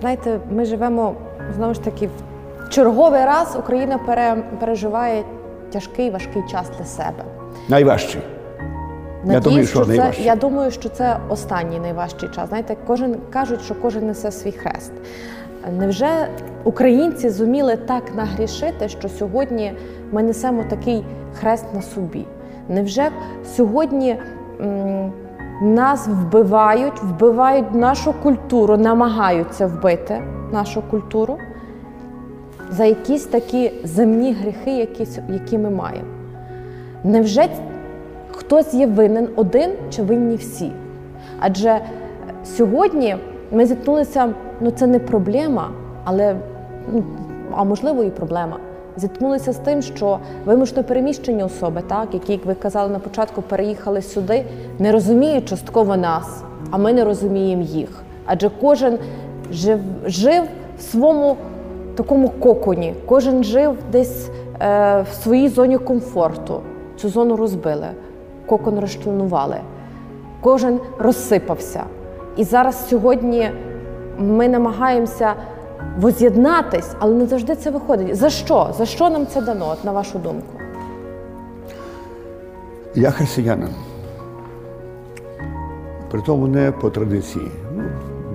знаєте, 0.00 0.40
ми 0.50 0.64
живемо 0.64 1.14
знову 1.56 1.74
ж 1.74 1.82
таки 1.82 2.06
в 2.06 2.68
черговий 2.68 3.24
раз 3.24 3.56
Україна 3.58 3.98
пере, 3.98 4.36
переживає 4.60 5.22
тяжкий 5.74 6.10
важкий 6.10 6.42
час 6.50 6.70
для 6.78 6.84
себе. 6.84 7.24
Найважче. 7.68 8.18
Я 9.26 9.40
думаю, 9.40 9.66
що 9.66 9.84
це, 9.84 10.22
я 10.22 10.36
думаю, 10.36 10.70
що 10.70 10.88
це 10.88 11.16
останній 11.28 11.78
найважчий 11.80 12.28
час. 12.28 12.48
Знаєте, 12.48 12.76
кожен 12.86 13.16
кажуть, 13.32 13.60
що 13.62 13.74
кожен 13.74 14.06
несе 14.06 14.30
свій 14.32 14.52
хрест. 14.52 14.92
Невже 15.78 16.28
українці 16.64 17.28
зуміли 17.30 17.76
так 17.76 18.02
нагрішити, 18.16 18.88
що 18.88 19.08
сьогодні 19.08 19.72
ми 20.12 20.22
несемо 20.22 20.64
такий 20.70 21.04
хрест 21.40 21.64
на 21.74 21.82
собі? 21.82 22.26
Невже 22.68 23.08
сьогодні 23.56 24.16
м, 24.60 25.12
нас 25.62 26.08
вбивають, 26.08 27.02
вбивають 27.02 27.74
нашу 27.74 28.12
культуру, 28.12 28.76
намагаються 28.76 29.66
вбити 29.66 30.22
нашу 30.52 30.82
культуру? 30.82 31.38
За 32.76 32.84
якісь 32.84 33.24
такі 33.24 33.72
земні 33.84 34.32
гріхи, 34.32 34.78
які, 34.78 35.06
які 35.28 35.58
ми 35.58 35.70
маємо. 35.70 36.08
Невже 37.04 37.48
хтось 38.30 38.74
є 38.74 38.86
винен 38.86 39.28
один 39.36 39.70
чи 39.90 40.02
винні 40.02 40.36
всі? 40.36 40.72
Адже 41.40 41.68
е, 41.68 41.80
сьогодні 42.44 43.16
ми 43.52 43.66
зіткнулися, 43.66 44.28
ну 44.60 44.70
це 44.70 44.86
не 44.86 44.98
проблема, 44.98 45.70
але 46.04 46.36
ну, 46.92 47.04
а 47.52 47.64
можливо 47.64 48.04
і 48.04 48.10
проблема. 48.10 48.58
Зіткнулися 48.96 49.52
з 49.52 49.56
тим, 49.56 49.82
що 49.82 50.18
вимушено 50.44 50.84
переміщені 50.84 51.42
особи, 51.42 51.82
так, 51.88 52.08
які, 52.12 52.32
як 52.32 52.46
ви 52.46 52.54
казали 52.54 52.92
на 52.92 52.98
початку, 52.98 53.42
переїхали 53.42 54.02
сюди, 54.02 54.44
не 54.78 54.92
розуміють 54.92 55.48
частково 55.48 55.96
нас, 55.96 56.42
а 56.70 56.78
ми 56.78 56.92
не 56.92 57.04
розуміємо 57.04 57.62
їх. 57.62 58.02
Адже 58.26 58.50
кожен 58.60 58.98
жив, 59.50 59.80
жив 60.06 60.44
в 60.78 60.82
своєму 60.82 61.36
такому 61.94 62.28
коконі, 62.28 62.94
кожен 63.06 63.44
жив 63.44 63.76
десь 63.92 64.30
е, 64.60 65.04
в 65.10 65.14
своїй 65.22 65.48
зоні 65.48 65.78
комфорту. 65.78 66.60
Цю 66.96 67.08
зону 67.08 67.36
розбили, 67.36 67.86
кокон 68.46 68.78
розчленували, 68.78 69.56
кожен 70.40 70.80
розсипався. 70.98 71.84
І 72.36 72.44
зараз 72.44 72.88
сьогодні 72.88 73.50
ми 74.18 74.48
намагаємося 74.48 75.34
воз'єднатись, 75.98 76.90
але 76.98 77.14
не 77.14 77.26
завжди 77.26 77.54
це 77.54 77.70
виходить. 77.70 78.16
За 78.16 78.30
що? 78.30 78.68
За 78.78 78.86
що 78.86 79.10
нам 79.10 79.26
це 79.26 79.40
дано, 79.40 79.68
от, 79.72 79.84
на 79.84 79.92
вашу 79.92 80.18
думку? 80.18 80.60
Я 82.94 83.10
християнин. 83.10 83.74
Притому 86.10 86.46
не 86.46 86.72
по 86.72 86.90
традиції. 86.90 87.50
Ну, 87.76 87.82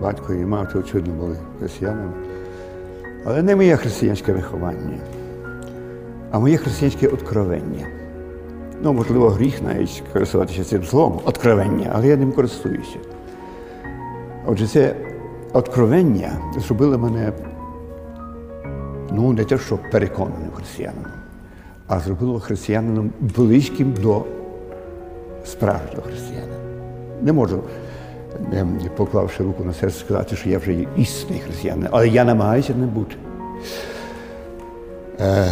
батько 0.02 0.34
і 0.34 0.46
мати, 0.46 0.80
очевидно, 0.80 1.14
були 1.14 1.36
християнами. 1.60 2.12
Але 3.26 3.44
не 3.44 3.56
моє 3.56 3.78
християнське 3.78 4.34
виховання, 4.34 4.98
а 6.32 6.40
моє 6.40 6.58
християнське 6.58 7.08
откровення. 7.08 7.88
Ну, 8.84 8.94
можливо, 8.94 9.30
гріх 9.30 9.62
навіть 9.62 10.04
користуватися 10.14 10.64
цим 10.64 10.84
словом 10.84 11.20
откровення, 11.26 11.92
але 11.94 12.08
я 12.08 12.18
ним 12.18 12.32
користуюся. 12.32 12.98
Отже, 14.46 14.68
це 14.68 14.96
откровення 15.54 16.32
зробило 16.58 16.98
мене, 16.98 17.32
ну, 19.12 19.34
не 19.34 19.44
те, 19.44 19.58
що 19.58 19.80
переконаним 19.92 20.52
християнином, 20.56 21.12
а 21.88 22.00
зробило 22.00 22.40
християнином 22.40 23.12
близьким 23.20 23.94
до 23.94 24.24
справжнього 25.46 26.02
християнина. 26.08 26.56
Не 27.22 27.34
можу, 27.34 27.64
поклавши 28.98 29.44
руку 29.44 29.64
на 29.64 29.74
серце, 29.74 30.00
сказати, 30.00 30.36
що 30.36 30.50
я 30.50 30.58
вже 30.58 30.86
істинний 30.98 31.40
християнин, 31.40 31.88
але 31.92 32.08
я 32.08 32.24
намагаюся 32.24 32.74
не 32.74 32.86
бути. 32.86 33.16
Е, 35.20 35.52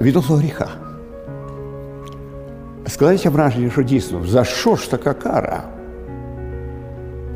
відносно 0.00 0.36
гріха. 0.36 0.68
Складається 2.86 3.30
враження, 3.30 3.70
що 3.70 3.82
дійсно, 3.82 4.26
за 4.26 4.44
що 4.44 4.76
ж 4.76 4.90
така 4.90 5.14
кара? 5.14 5.62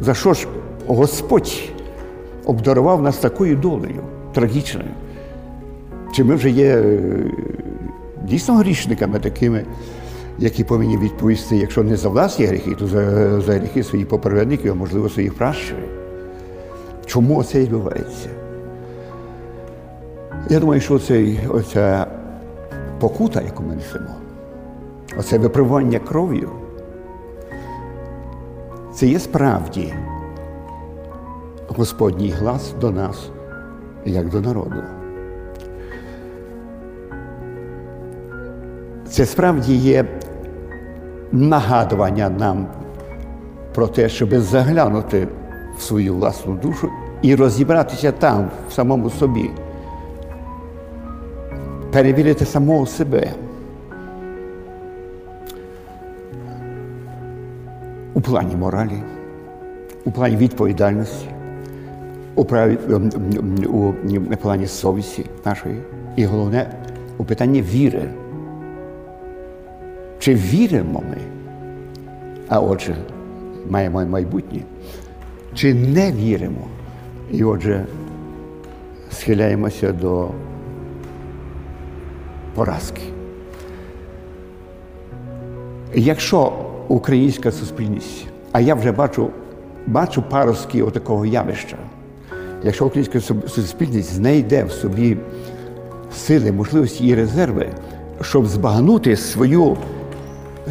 За 0.00 0.14
що 0.14 0.34
ж 0.34 0.46
Господь 0.86 1.52
обдарував 2.44 3.02
нас 3.02 3.16
такою 3.16 3.56
долею 3.56 4.02
трагічною? 4.34 4.90
Чи 6.12 6.24
ми 6.24 6.34
вже 6.34 6.50
є 6.50 6.76
е, 6.76 6.98
дійсно 8.22 8.54
грішниками 8.54 9.18
такими, 9.18 9.64
які 10.38 10.64
повинні 10.64 10.98
відповісти, 10.98 11.56
якщо 11.56 11.82
не 11.82 11.96
за 11.96 12.08
власні 12.08 12.46
гріхи, 12.46 12.74
то 12.74 12.86
за, 12.86 13.40
за 13.40 13.52
гріхи 13.52 13.82
своїх 13.82 14.08
попередників, 14.08 14.72
а 14.72 14.74
можливо 14.74 15.08
своїх 15.08 15.34
пращурів? 15.34 15.88
Чому 17.06 17.44
це 17.44 17.60
відбувається? 17.60 18.28
Я 20.48 20.60
думаю, 20.60 20.80
що 20.80 20.98
цей, 20.98 21.40
оця 21.48 22.06
покута, 23.00 23.40
яку 23.40 23.62
ми 23.62 23.74
несемо, 23.74 24.14
оце 25.18 25.38
випривання 25.38 25.98
кров'ю, 25.98 26.50
це 28.94 29.06
є 29.06 29.18
справді 29.18 29.94
Господній 31.68 32.30
глас 32.30 32.74
до 32.80 32.90
нас, 32.90 33.30
як 34.04 34.28
до 34.28 34.40
народу. 34.40 34.82
Це 39.08 39.26
справді 39.26 39.74
є 39.76 40.04
нагадування 41.36 42.28
нам 42.30 42.66
про 43.74 43.86
те, 43.86 44.08
щоб 44.08 44.34
заглянути 44.34 45.28
в 45.78 45.82
свою 45.82 46.14
власну 46.14 46.54
душу 46.54 46.90
і 47.22 47.34
розібратися 47.34 48.12
там, 48.12 48.50
в 48.68 48.72
самому 48.72 49.10
собі, 49.10 49.50
перевірити 51.92 52.44
самого 52.44 52.86
себе. 52.86 53.30
У 58.14 58.20
плані 58.20 58.56
моралі, 58.56 59.02
у 60.04 60.10
плані 60.10 60.36
відповідальності, 60.36 61.26
у, 62.34 62.44
праві, 62.44 62.78
ем, 62.88 63.10
ем, 63.14 64.26
у 64.32 64.36
плані 64.36 64.66
совісті 64.66 65.26
нашої, 65.44 65.82
і 66.16 66.24
головне 66.24 66.66
у 67.18 67.24
питанні 67.24 67.62
віри. 67.62 68.10
Чи 70.26 70.34
віримо 70.34 71.02
ми, 71.10 71.16
а 72.48 72.60
отже, 72.60 72.96
маємо 73.70 74.06
майбутнє, 74.06 74.60
чи 75.54 75.74
не 75.74 76.12
віримо, 76.12 76.66
і 77.32 77.44
отже, 77.44 77.84
схиляємося 79.10 79.92
до 79.92 80.28
поразки. 82.54 83.02
Якщо 85.94 86.52
українська 86.88 87.52
суспільність, 87.52 88.26
а 88.52 88.60
я 88.60 88.74
вже 88.74 88.92
бачу, 88.92 89.30
бачу 89.86 90.22
паростки 90.22 90.82
отакого 90.82 91.26
явища, 91.26 91.76
якщо 92.62 92.86
українська 92.86 93.20
суспільність 93.48 94.12
знайде 94.14 94.64
в 94.64 94.72
собі 94.72 95.16
сили, 96.12 96.52
можливості 96.52 97.06
і 97.06 97.14
резерви, 97.14 97.68
щоб 98.20 98.46
збагнути 98.46 99.16
свою, 99.16 99.76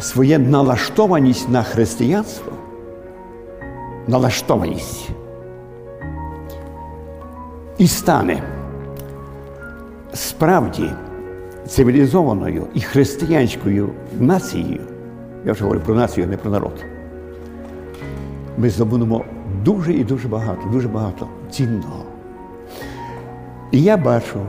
своє 0.00 0.38
налаштованість 0.38 1.48
на 1.48 1.62
християнство, 1.62 2.52
налаштованість. 4.08 5.08
І 7.78 7.86
стане 7.86 8.42
справді 10.12 10.90
цивілізованою 11.66 12.66
і 12.74 12.80
християнською 12.80 13.90
нацією, 14.20 14.80
я 15.44 15.52
вже 15.52 15.62
говорю 15.62 15.80
про 15.80 15.94
націю, 15.94 16.26
а 16.26 16.30
не 16.30 16.36
про 16.36 16.50
народ, 16.50 16.84
ми 18.58 18.70
здобудемо 18.70 19.24
дуже 19.64 19.92
і 19.92 20.04
дуже 20.04 20.28
багато, 20.28 20.68
дуже 20.72 20.88
багато 20.88 21.28
цінного. 21.50 22.04
І 23.70 23.82
я 23.82 23.96
бачу, 23.96 24.40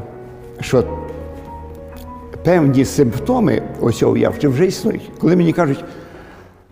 що 0.59 0.83
певні 2.47 2.85
симптоми 2.85 3.61
ось 3.81 3.97
цього 3.97 4.17
явища 4.17 4.49
вже 4.49 4.65
існують. 4.65 5.11
Коли 5.19 5.35
мені 5.35 5.53
кажуть, 5.53 5.83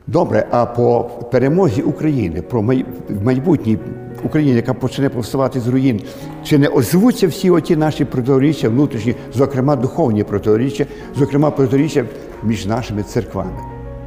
добре, 0.08 0.48
а 0.52 0.66
по 0.66 1.04
перемозі 1.32 1.82
України, 1.82 2.42
про 2.42 2.62
май- 2.62 2.86
майбутній 3.24 3.78
Україні, 4.24 4.56
яка 4.56 4.74
почне 4.74 5.10
повставати 5.10 5.60
з 5.60 5.68
руїн, 5.68 6.02
чи 6.44 6.58
не 6.58 6.68
озвуться 6.68 7.28
всі 7.28 7.50
оті 7.50 7.76
наші 7.76 8.06
протиріччя 8.06 8.70
внутрішні, 8.70 9.16
зокрема 9.34 9.76
духовні 9.76 10.24
протиріччя, 10.24 10.86
зокрема 11.16 11.52
протиріччя 11.52 12.06
між 12.44 12.66
нашими 12.66 13.04
церквами? 13.04 13.60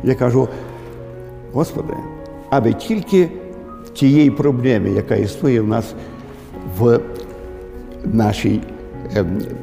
Я 0.05 0.15
кажу, 0.15 0.49
Господи, 1.53 1.95
аби 2.51 2.73
тільки 2.73 3.29
тієї 3.93 4.31
проблеми, 4.31 4.91
яка 4.91 5.17
існує 5.17 5.61
в 5.61 5.67
нас 5.67 5.95
в 6.79 7.01
нашій 8.05 8.61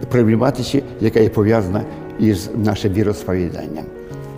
проблематиці, 0.10 0.84
яка 1.02 1.20
є 1.20 1.30
пов'язана 1.30 1.82
із 2.20 2.50
нашим 2.56 2.94
віросповіданням, 2.94 3.86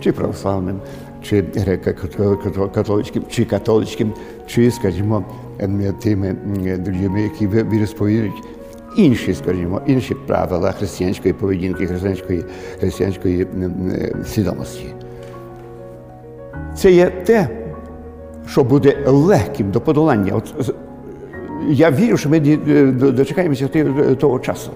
чи 0.00 0.12
православним, 0.12 0.80
чи 1.22 1.42
греко-католицьким, 1.42 3.22
чи 3.30 3.44
католицьким, 3.44 4.12
чи, 4.46 4.70
скажімо, 4.70 5.24
ем, 5.58 5.94
тими 6.02 6.28
м, 6.28 6.84
людьми, 6.86 7.22
які 7.22 7.48
віросповідують 7.48 8.42
інші, 8.96 9.34
скажімо, 9.34 9.80
інші 9.86 10.14
правила 10.14 10.72
християнської 10.72 11.34
поведінки, 11.34 11.86
християнської, 11.86 12.44
християнської 12.80 13.46
свідомості. 14.26 14.86
Це 16.76 16.92
є 16.92 17.06
те, 17.06 17.48
що 18.46 18.64
буде 18.64 18.96
легким 19.06 19.70
до 19.70 19.80
подолання. 19.80 20.34
От, 20.34 20.74
я 21.68 21.90
вірю, 21.90 22.16
що 22.16 22.28
ми 22.28 22.38
е, 22.38 22.86
дочекаємося 22.92 23.68
того 24.20 24.38
часу. 24.38 24.70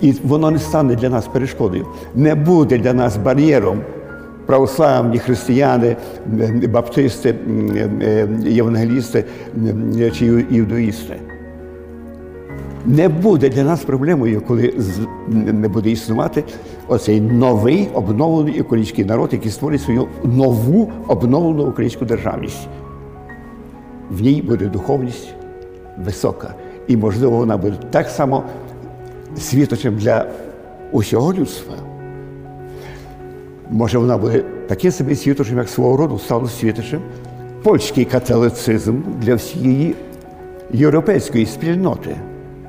І 0.00 0.12
воно 0.24 0.50
не 0.50 0.58
стане 0.58 0.94
для 0.94 1.08
нас 1.08 1.26
перешкодою, 1.26 1.86
не 2.14 2.34
буде 2.34 2.78
для 2.78 2.92
нас 2.92 3.16
бар'єром 3.16 3.80
православні 4.46 5.18
християни, 5.18 5.96
баптисти, 6.68 7.34
євангелісти 8.44 9.24
чи 10.18 10.26
іудоїсти. 10.50 11.16
Не 12.86 13.08
буде 13.08 13.48
для 13.48 13.64
нас 13.64 13.84
проблемою, 13.84 14.40
коли 14.40 14.74
не 15.28 15.68
буде 15.68 15.90
існувати 15.90 16.44
оцей 16.88 17.20
новий 17.20 17.88
обновлений 17.94 18.60
український 18.60 19.04
народ, 19.04 19.28
який 19.32 19.50
створить 19.50 19.82
свою 19.82 20.06
нову 20.24 20.92
обновлену 21.08 21.64
українську 21.64 22.04
державність. 22.04 22.68
В 24.10 24.22
ній 24.22 24.42
буде 24.42 24.66
духовність 24.66 25.34
висока. 26.04 26.54
І, 26.88 26.96
можливо, 26.96 27.36
вона 27.36 27.56
буде 27.56 27.76
так 27.90 28.08
само 28.08 28.42
світочем 29.38 29.96
для 29.96 30.26
усього 30.92 31.34
людства. 31.34 31.74
Може, 33.70 33.98
вона 33.98 34.18
буде 34.18 34.44
таким 34.66 34.90
собі 34.92 35.16
світочем, 35.16 35.58
як 35.58 35.68
свого 35.68 35.96
роду 35.96 36.18
стало 36.18 36.48
світочем 36.48 37.00
польський 37.62 38.04
католицизм 38.04 39.02
для 39.20 39.34
всієї 39.34 39.94
європейської 40.72 41.46
спільноти. 41.46 42.16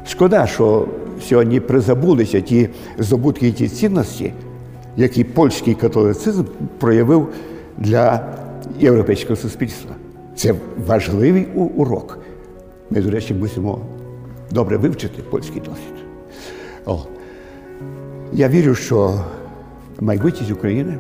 Шкода, 0.08 0.48
що 0.48 0.88
сьогодні 1.22 1.60
призабулися 1.60 2.42
ті 2.42 2.70
здобутки 3.00 3.48
і 3.48 3.52
ті 3.52 3.68
цінності, 3.68 4.34
які 4.98 5.24
польський 5.24 5.76
католицизм 5.76 6.44
проявив 6.80 7.28
для 7.78 8.34
європейського 8.80 9.36
суспільства. 9.36 9.92
Це 10.36 10.54
важливий 10.88 11.48
урок. 11.76 12.20
Ми, 12.90 13.02
до 13.02 13.12
речі, 13.12 13.34
мусимо 13.34 13.80
добре 14.52 14.78
вивчити 14.78 15.22
польський 15.22 15.62
досвід. 15.62 16.05
О. 16.86 17.00
Я 18.34 18.50
вірю, 18.50 18.76
що 18.76 19.20
майбутність 20.00 20.52
України 20.52 20.98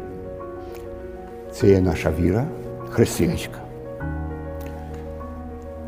це 1.51 1.69
є 1.69 1.81
наша 1.81 2.11
віра 2.19 2.45
християнська. 2.89 3.59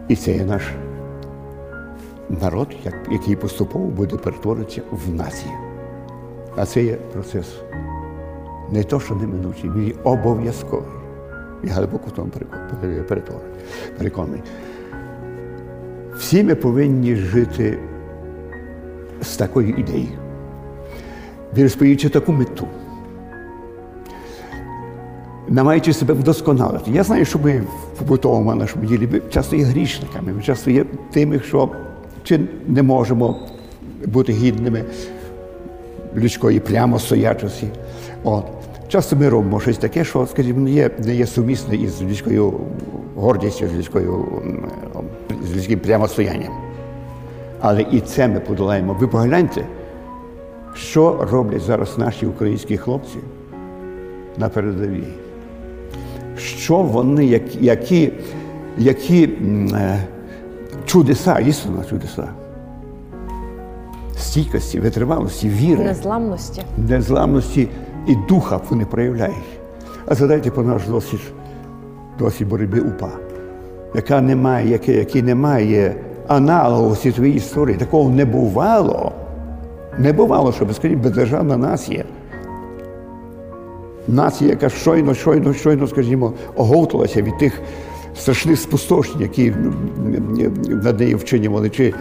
І 0.08 0.16
це 0.16 0.32
є 0.32 0.46
наш 0.46 0.64
народ, 2.30 2.68
який 3.12 3.36
поступово 3.36 3.86
буде 3.86 4.18
перетворитися 4.18 4.82
в 4.92 5.16
націю. 5.16 5.54
А 6.56 6.66
це 6.66 6.84
є 6.84 6.94
процес 6.94 7.48
не 8.72 8.84
то, 8.84 9.00
що 9.00 9.16
неминучий, 9.16 9.70
він 9.70 9.94
обов'язковий. 10.04 10.90
Я 11.64 11.74
глибоко 11.74 12.04
в 12.08 12.12
тому 12.12 12.32
переконаний. 13.98 14.42
Всі 16.18 16.44
ми 16.44 16.56
повинні 16.56 17.16
жити 17.16 17.78
з 19.22 19.38
такою 19.38 19.70
ідеєю, 19.70 20.18
віросповіючи 21.58 22.10
таку 22.10 22.32
мету, 22.32 22.68
намагаючи 25.48 25.94
себе 25.94 26.14
вдосконалити. 26.14 26.92
Я 26.92 27.04
знаю, 27.04 27.26
що 27.26 27.40
ми 27.40 27.62
в 27.96 28.00
побутовому 28.00 28.56
нашому 28.56 28.86
ділі 28.86 29.10
ми 29.12 29.22
часто 29.30 29.56
є 29.56 29.64
грішниками, 29.64 30.34
ми 30.34 30.42
часто 30.42 30.72
є 30.72 30.86
тими, 31.12 31.40
що 31.40 31.70
чи 32.24 32.40
не 32.68 32.84
можемо 32.84 33.40
бути 34.06 34.34
гідними 34.34 34.84
людської 36.16 36.60
прямостоячості. 36.60 37.68
От. 38.24 38.44
Часто 38.88 39.16
ми 39.16 39.30
робимо 39.30 39.60
щось 39.60 39.78
таке, 39.78 40.04
що, 40.06 40.28
скажімо, 40.28 40.60
не 40.60 40.72
є, 40.72 40.90
не 41.00 41.16
є 41.16 41.28
сумісне 41.28 41.76
із 41.76 42.02
людською 42.02 42.54
гордістю, 43.16 43.68
з 43.68 43.74
людською 43.74 44.26
з 45.52 45.56
людським 45.56 45.80
прямостоянням. 45.80 46.67
Але 47.62 47.82
і 47.82 48.00
це 48.00 48.28
ми 48.28 48.40
подолаємо. 48.40 48.94
Ви 49.00 49.08
погляньте, 49.08 49.66
що 50.74 51.28
роблять 51.32 51.62
зараз 51.62 51.98
наші 51.98 52.26
українські 52.26 52.78
хлопці 52.78 53.18
на 54.38 54.50
передовій. 54.50 55.08
Що 56.38 56.78
вони, 56.78 57.26
які, 57.60 58.12
які 58.78 59.24
е, 59.74 60.00
чудеса, 60.86 61.40
істинно 61.40 61.84
чудеса, 61.90 62.28
стійкості, 64.18 64.80
витривалості, 64.80 65.50
віри 65.50 65.84
Незламності. 65.84 66.62
незламності 66.90 67.68
і 68.08 68.16
духа 68.30 68.60
вони 68.70 68.86
проявляють. 68.86 69.60
А 70.06 70.16
згадайте 70.16 70.52
про 70.52 70.64
наш 70.64 70.82
досвід, 72.20 72.50
боротьби 72.50 72.80
УПА, 72.80 73.10
яка 73.96 74.22
не 74.22 74.36
має, 74.36 74.70
яке, 74.70 74.94
який 74.94 75.22
не 75.22 75.36
має 75.36 75.96
аналогу 76.28 76.90
в 76.90 76.98
світовій 76.98 77.32
історії. 77.32 77.78
Такого 77.78 78.10
не 78.10 78.26
бувало. 78.26 79.12
Не 80.00 80.14
бувало, 80.14 80.52
щоб, 80.52 80.74
скажімо, 80.74 81.04
бездержавна 81.04 81.58
нація. 81.58 82.04
Нація, 84.08 84.50
яка 84.50 84.70
щойно, 84.70 85.14
щойно, 85.14 85.54
щойно, 85.54 85.88
скажімо, 85.88 86.34
оговталася 86.56 87.22
від 87.22 87.38
тих 87.38 87.62
страшних 88.16 88.60
спустошень, 88.60 89.22
які 89.22 89.54
над 90.68 91.00
нею 91.00 91.18
вчинювали, 91.18 91.70
чи 91.70 91.94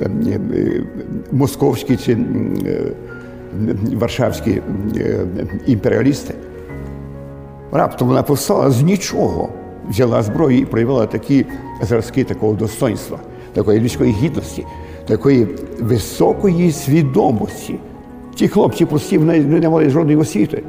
е, 0.00 0.10
е, 0.26 0.40
московські, 1.32 1.96
чи 1.96 2.12
е, 2.12 2.92
варшавські 3.94 4.60
е, 4.96 5.26
імперіалісти. 5.66 6.34
Раптом 7.72 8.08
вона 8.08 8.22
повстала 8.22 8.70
з 8.70 8.82
нічого, 8.82 9.48
взяла 9.88 10.22
зброю 10.22 10.58
і 10.58 10.64
проявила 10.64 11.06
такі 11.06 11.46
зразки 11.82 12.24
такого 12.24 12.52
достоинства, 12.52 13.18
такої 13.54 13.80
людської 13.80 14.12
гідності, 14.12 14.64
такої 15.06 15.48
високої 15.80 16.72
свідомості. 16.72 17.74
Ті 18.34 18.48
хлопці 18.48 18.84
прості 18.84 19.18
не 19.18 19.68
мали 19.68 19.90
жодної 19.90 20.16
освіти, 20.16 20.62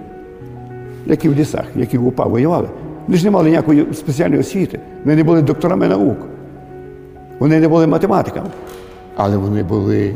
які 1.05 1.29
в 1.29 1.35
лісах, 1.35 1.65
які 1.75 1.97
в 1.97 2.07
УПА 2.07 2.25
воювали. 2.25 2.67
Вони 3.07 3.17
ж 3.17 3.25
не 3.25 3.31
мали 3.31 3.49
ніякої 3.49 3.87
спеціальної 3.93 4.41
освіти. 4.41 4.79
Вони 5.03 5.15
не 5.15 5.23
були 5.23 5.41
докторами 5.41 5.87
наук. 5.87 6.17
Вони 7.39 7.59
не 7.59 7.67
були 7.67 7.87
математиками, 7.87 8.47
але 9.15 9.37
вони 9.37 9.63
були 9.63 10.15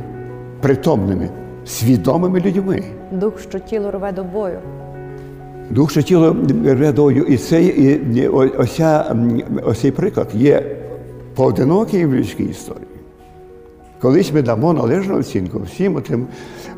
притомними, 0.61 1.29
свідомими 1.65 2.39
людьми. 2.39 2.83
Дух, 3.11 3.39
що 3.39 3.59
тіло 3.59 3.91
рве 3.91 4.11
до 4.11 4.23
бою. 4.23 4.59
Дух, 5.69 5.91
що 5.91 6.01
тіло 6.01 6.35
рядою, 6.65 7.23
і 7.23 7.37
цей, 7.37 7.65
і, 7.65 8.17
і, 8.19 8.27
ося, 8.27 9.15
ось 9.63 9.79
цей 9.79 9.91
приклад 9.91 10.27
є 10.33 10.63
поодинокий 11.39 12.05
в 12.05 12.15
людській 12.15 12.43
історії. 12.43 12.85
Колись 14.01 14.33
ми 14.33 14.41
дамо 14.41 14.73
належну 14.73 15.17
оцінку 15.17 15.59
всім 15.59 16.01
тим 16.01 16.27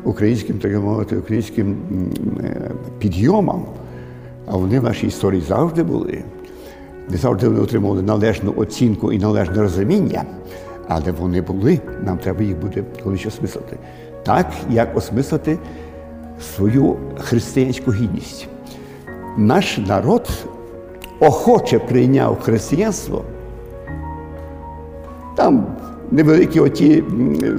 українським, 0.04 0.58
так 0.58 0.72
мовити, 0.72 1.16
українським 1.16 1.76
е, 2.44 2.70
підйомам, 2.98 3.64
а 4.46 4.56
вони 4.56 4.80
в 4.80 4.82
нашій 4.82 5.06
історії 5.06 5.42
завжди 5.48 5.82
були. 5.82 6.24
Не 7.10 7.16
завжди 7.16 7.48
вони 7.48 7.60
отримували 7.60 8.02
належну 8.02 8.54
оцінку 8.56 9.12
і 9.12 9.18
належне 9.18 9.62
розуміння, 9.62 10.24
але 10.88 11.12
вони 11.12 11.40
були, 11.40 11.80
нам 12.04 12.18
треба 12.18 12.42
їх 12.42 12.56
буде 12.56 12.84
колись 13.04 13.26
осмислити. 13.26 13.78
Так, 14.22 14.52
як 14.70 14.96
осмислити 14.96 15.58
свою 16.56 16.96
християнську 17.18 17.92
гідність. 17.92 18.48
Наш 19.38 19.78
народ 19.78 20.28
охоче 21.20 21.78
прийняв 21.78 22.40
християнство. 22.40 23.24
Там 25.42 25.66
невеликі 26.10 26.60
оті, 26.60 27.04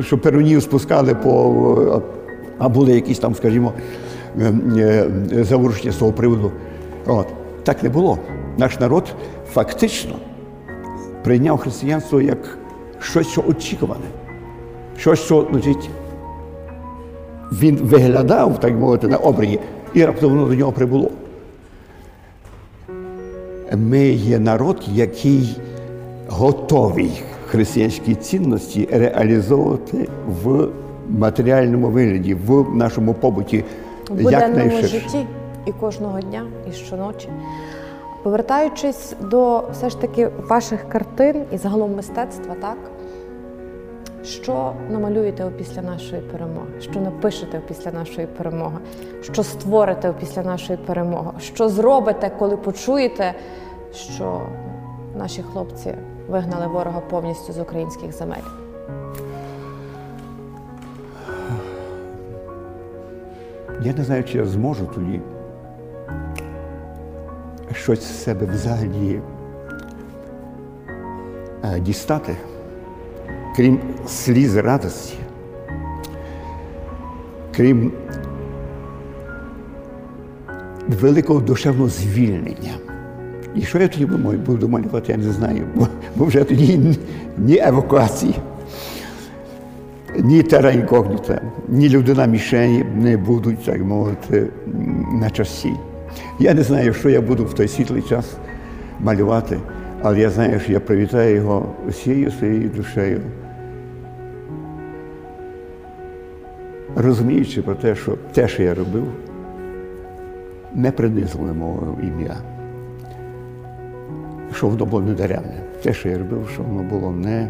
що 0.01 0.17
перунів 0.17 0.63
спускали 0.63 1.15
по, 1.15 2.01
а 2.59 2.69
були 2.69 2.91
якісь 2.91 3.19
там, 3.19 3.35
скажімо, 3.35 3.73
е, 4.41 4.53
е, 4.77 5.43
заворушення 5.43 5.91
з 5.91 5.95
того 5.95 6.11
приводу. 6.11 6.51
От. 7.07 7.27
Так 7.63 7.83
не 7.83 7.89
було. 7.89 8.19
Наш 8.57 8.79
народ 8.79 9.15
фактично 9.53 10.15
прийняв 11.23 11.57
християнство 11.57 12.21
як 12.21 12.57
щось, 12.99 13.27
що 13.27 13.43
очікуване, 13.47 14.05
щось, 14.97 15.19
що 15.19 15.47
значить, 15.51 15.89
він 17.51 17.75
виглядав, 17.75 18.59
так 18.59 18.73
мовити, 18.73 19.07
на 19.07 19.17
обрії, 19.17 19.59
і 19.93 20.05
раптом 20.05 20.49
до 20.49 20.55
нього 20.55 20.71
прибуло. 20.71 21.11
Ми 23.75 24.07
є 24.07 24.39
народ, 24.39 24.81
який 24.93 25.57
готовий 26.29 27.23
християнські 27.53 28.15
цінності 28.15 28.89
реалізовувати 28.91 30.09
в 30.43 30.67
матеріальному 31.09 31.87
вигляді, 31.87 32.33
в 32.33 32.75
нашому 32.75 33.13
побуті 33.13 33.63
в 34.09 34.21
буденному 34.23 34.81
житті 34.81 35.25
і 35.65 35.71
кожного 35.71 36.19
дня, 36.19 36.45
і 36.69 36.71
щоночі. 36.71 37.29
Повертаючись 38.23 39.15
до 39.21 39.63
все 39.71 39.89
ж 39.89 40.01
таки 40.01 40.29
ваших 40.49 40.89
картин 40.89 41.35
і 41.53 41.57
загалом 41.57 41.95
мистецтва, 41.95 42.55
так? 42.61 42.77
Що 44.23 44.73
намалюєте 44.91 45.45
після 45.57 45.81
нашої 45.81 46.21
перемоги? 46.21 46.81
Що 46.81 47.01
напишете 47.01 47.61
після 47.67 47.91
нашої 47.91 48.27
перемоги? 48.27 48.77
Що 49.21 49.43
створите 49.43 50.13
після 50.19 50.43
нашої 50.43 50.79
перемоги? 50.85 51.31
Що 51.39 51.69
зробите, 51.69 52.31
коли 52.39 52.57
почуєте, 52.57 53.33
що 53.91 54.41
наші 55.17 55.41
хлопці 55.41 55.93
вигнали 56.27 56.67
ворога 56.67 56.99
повністю 56.99 57.53
з 57.53 57.59
українських 57.59 58.11
земель? 58.11 58.43
Я 63.81 63.93
не 63.93 64.03
знаю, 64.03 64.23
чи 64.23 64.37
я 64.37 64.45
зможу 64.45 64.85
тоді 64.95 65.21
щось 67.73 68.01
з 68.01 68.23
себе 68.23 68.45
взагалі 68.45 69.21
е, 71.63 71.79
дістати, 71.79 72.35
крім 73.55 73.79
сліз 74.07 74.57
радості, 74.57 75.17
крім 77.55 77.91
великого 80.87 81.39
душевного 81.39 81.89
звільнення. 81.89 82.92
І 83.55 83.61
що 83.61 83.79
я 83.79 83.87
тоді 83.87 84.05
буду 84.45 84.69
малювати, 84.69 85.11
я 85.11 85.17
не 85.17 85.31
знаю, 85.31 85.63
бо, 85.75 85.87
бо 86.15 86.25
вже 86.25 86.43
тоді 86.43 86.79
ні, 87.37 87.57
евакуації, 87.57 88.35
ні 90.19 90.43
тера 90.43 90.71
інкогніта, 90.71 91.41
ні 91.69 91.89
людина 91.89 92.25
мішені 92.25 92.85
не 92.95 93.17
будуть, 93.17 93.65
так 93.65 93.83
мовити, 93.83 94.47
на 95.13 95.29
часі. 95.29 95.73
Я 96.39 96.53
не 96.53 96.63
знаю, 96.63 96.93
що 96.93 97.09
я 97.09 97.21
буду 97.21 97.45
в 97.45 97.53
той 97.53 97.67
світлий 97.67 98.01
час 98.01 98.37
малювати, 98.99 99.59
але 100.01 100.19
я 100.19 100.29
знаю, 100.29 100.59
що 100.59 100.71
я 100.71 100.79
привітаю 100.79 101.35
його 101.35 101.65
усією 101.89 102.31
своєю 102.31 102.69
душею. 102.69 103.21
Розуміючи 106.95 107.61
про 107.61 107.75
те, 107.75 107.95
що 107.95 108.17
те, 108.33 108.47
що 108.47 108.63
я 108.63 108.73
робив, 108.73 109.05
не 110.73 110.91
принизило 110.91 111.53
мого 111.53 111.97
ім'я. 112.03 112.37
Воно 114.61 114.85
було 114.85 115.01
не 115.01 115.13
даремне. 115.13 115.63
Те, 115.83 115.93
що 115.93 116.09
я 116.09 116.17
робив, 116.17 116.49
що 116.53 116.63
воно 116.63 116.83
було 116.83 117.11
не 117.11 117.49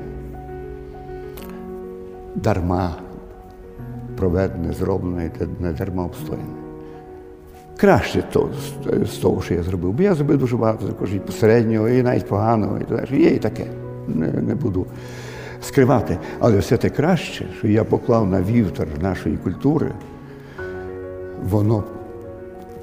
дарма 2.36 2.96
проведене, 4.18 4.74
зроблене, 4.74 5.32
і 5.42 5.64
не 5.64 5.74
дарма 5.74 6.06
обстояне. 6.06 6.44
Краще 7.78 8.24
то, 8.32 8.50
з 9.14 9.18
того, 9.18 9.42
що 9.42 9.54
я 9.54 9.64
зробив. 9.64 9.94
Бо 9.94 10.04
я 10.04 10.16
зробив 10.16 10.38
дуже 10.38 10.58
багато 10.58 10.88
також 10.88 11.14
і 11.16 11.20
посереднього, 11.20 11.90
і 11.90 12.04
навіть 12.04 12.28
поганого, 12.28 12.78
і 12.78 12.84
так. 12.84 13.12
Є 13.12 13.30
і 13.30 13.40
таке. 13.40 13.66
Не, 14.08 14.28
не 14.28 14.56
буду 14.56 14.86
скривати. 15.62 16.18
Але 16.40 16.58
все 16.58 16.78
те 16.78 16.90
краще, 16.90 17.46
що 17.58 17.68
я 17.68 17.84
поклав 17.84 18.28
на 18.28 18.42
вівтар 18.42 18.88
нашої 19.02 19.38
культури, 19.38 19.92
воно 21.44 21.84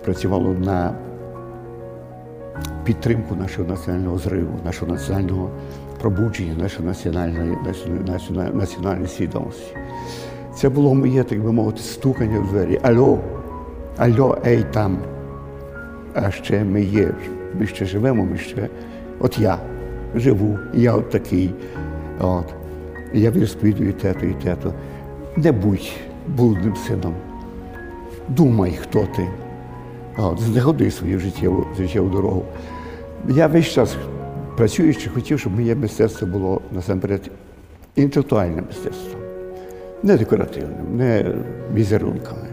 працювало 0.04 0.52
на 0.52 0.94
підтримку 2.90 3.34
нашого 3.34 3.68
національного 3.68 4.18
зриву, 4.18 4.58
нашого 4.64 4.92
національного 4.92 5.50
пробудження, 6.00 6.54
нашої 6.62 6.88
національної, 6.88 7.56
національної, 8.06 8.54
національної 8.54 9.08
свідомості. 9.08 9.76
Це 10.54 10.68
було 10.68 10.94
моє, 10.94 11.24
так 11.24 11.40
би 11.40 11.52
мовити, 11.52 11.80
стукання 11.80 12.40
в 12.40 12.48
двері. 12.48 12.80
Альо, 12.82 13.18
альо, 13.96 14.38
ей 14.46 14.64
там. 14.72 14.98
А 16.14 16.30
ще 16.30 16.64
ми 16.64 16.82
є, 16.82 17.14
ми 17.54 17.66
ще 17.66 17.84
живемо, 17.84 18.24
ми 18.24 18.38
ще. 18.38 18.68
От 19.20 19.38
я 19.38 19.58
живу, 20.14 20.58
я 20.74 20.94
от 20.94 21.10
такий. 21.10 21.54
От. 22.20 22.54
Я 23.12 23.30
відсповідую 23.30 23.92
тето 23.92 24.26
і 24.26 24.34
тето. 24.34 24.74
Не 25.36 25.52
будь 25.52 25.92
блудним 26.28 26.76
сином. 26.76 27.14
Думай, 28.28 28.78
хто 28.82 29.06
ти. 29.16 29.28
От, 30.18 30.40
знегоди 30.40 30.90
свою 30.90 31.18
життєву, 31.18 31.66
життєву 31.78 32.08
дорогу. 32.08 32.44
Я 33.28 33.46
весь 33.46 33.66
час 33.66 33.96
працюючи, 34.56 35.10
хотів, 35.10 35.38
щоб 35.40 35.52
моє 35.54 35.74
мистецтво 35.74 36.28
було 36.28 36.60
насамперед 36.72 37.30
інтелектуальним 37.96 38.64
мистецтвом, 38.66 39.20
не 40.02 40.16
декоративним, 40.16 40.96
не 40.96 41.34
візерунками. 41.74 42.46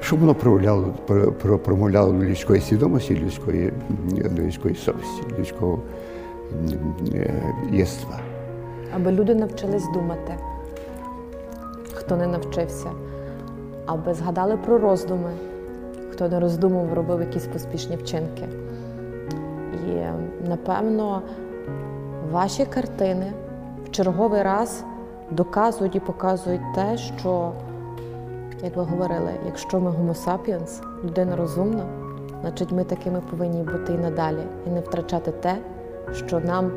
Щоб 0.00 0.18
воно 0.20 0.34
промовляло, 0.34 0.94
про- 1.06 1.32
про- 1.32 1.58
промовляло 1.58 2.12
людської 2.14 2.60
свідомості, 2.60 3.16
людської, 3.16 3.72
людської 4.38 4.74
совісті, 4.74 5.22
людського 5.38 5.82
е, 7.14 7.34
єства. 7.72 8.20
Аби 8.96 9.12
люди 9.12 9.34
навчились 9.34 9.84
думати, 9.94 10.34
хто 11.94 12.16
не 12.16 12.26
навчився, 12.26 12.90
аби 13.86 14.14
згадали 14.14 14.56
про 14.56 14.78
роздуми, 14.78 15.30
хто 16.12 16.28
не 16.28 16.40
роздумав, 16.40 16.92
робив 16.94 17.20
якісь 17.20 17.46
поспішні 17.46 17.96
вчинки. 17.96 18.48
І 19.72 20.04
напевно 20.48 21.22
ваші 22.32 22.64
картини 22.64 23.32
в 23.84 23.90
черговий 23.90 24.42
раз 24.42 24.84
доказують 25.30 25.96
і 25.96 26.00
показують 26.00 26.74
те, 26.74 26.96
що, 26.96 27.52
як 28.64 28.76
ви 28.76 28.82
говорили, 28.82 29.30
якщо 29.46 29.80
ми 29.80 29.90
Homo 29.90 30.80
людина 31.04 31.36
розумна, 31.36 31.84
значить 32.40 32.72
ми 32.72 32.84
такими 32.84 33.20
повинні 33.30 33.62
бути 33.62 33.92
і 33.92 33.98
надалі, 33.98 34.42
і 34.66 34.70
не 34.70 34.80
втрачати 34.80 35.30
те, 35.30 35.56
що 36.12 36.40
нам 36.40 36.70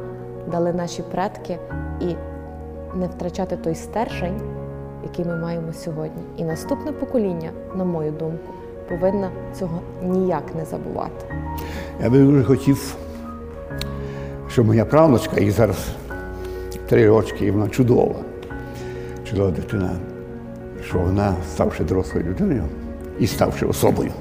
дали 0.51 0.73
наші 0.73 1.01
предки, 1.01 1.59
і 2.01 2.15
не 2.97 3.07
втрачати 3.07 3.57
той 3.57 3.75
стержень, 3.75 4.41
який 5.03 5.25
ми 5.25 5.35
маємо 5.35 5.73
сьогодні. 5.73 6.23
І 6.37 6.43
наступне 6.43 6.91
покоління, 6.91 7.49
на 7.75 7.83
мою 7.83 8.11
думку, 8.11 8.53
повинна 8.89 9.29
цього 9.59 9.81
ніяк 10.03 10.55
не 10.55 10.65
забувати. 10.65 11.25
Я 12.03 12.09
би 12.09 12.19
дуже 12.19 12.43
хотів, 12.43 12.95
щоб 14.49 14.65
моя 14.65 14.85
правнучка, 14.85 15.41
їй 15.41 15.51
зараз 15.51 15.87
три 16.89 17.07
рочки, 17.07 17.45
і 17.45 17.51
вона 17.51 17.69
чудова, 17.69 18.15
чудова 19.29 19.51
дитина, 19.51 19.91
що 20.87 20.99
вона, 20.99 21.35
ставши 21.51 21.83
дорослою 21.83 22.25
людиною 22.25 22.63
і 23.19 23.27
ставши 23.27 23.65
особою, 23.65 24.11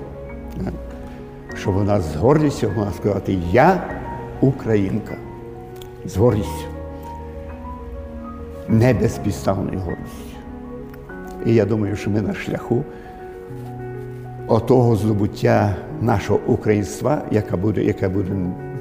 щоб 1.56 1.74
вона 1.74 2.00
з 2.00 2.16
гордістю 2.16 2.68
могла 2.76 2.92
сказати 2.92 3.38
Я 3.52 3.82
українка. 4.40 5.16
З 6.04 6.16
гордістю. 6.16 6.64
Не 8.68 8.94
безпідставною 8.94 9.78
гордістю. 9.78 10.38
І 11.46 11.54
я 11.54 11.64
думаю, 11.64 11.96
що 11.96 12.10
ми 12.10 12.20
на 12.20 12.34
шляху 12.34 12.84
отого 14.48 14.96
здобуття 14.96 15.76
нашого 16.00 16.40
українства, 16.46 17.22
яке 17.30 17.56
буде, 17.56 17.84
яке 17.84 18.08
буде 18.08 18.30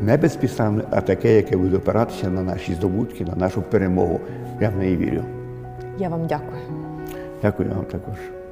не 0.01 0.17
безпідставне, 0.17 0.83
а 0.91 1.01
таке, 1.01 1.35
яке 1.35 1.57
буде 1.57 1.77
опиратися 1.77 2.29
на 2.29 2.43
наші 2.43 2.73
здобутки, 2.73 3.25
на 3.25 3.35
нашу 3.35 3.61
перемогу. 3.61 4.19
Я 4.61 4.69
в 4.69 4.77
неї 4.77 4.97
вірю. 4.97 5.23
Я 5.97 6.09
вам 6.09 6.27
дякую. 6.27 6.61
Дякую 7.41 7.69
вам 7.69 7.85
також. 7.85 8.42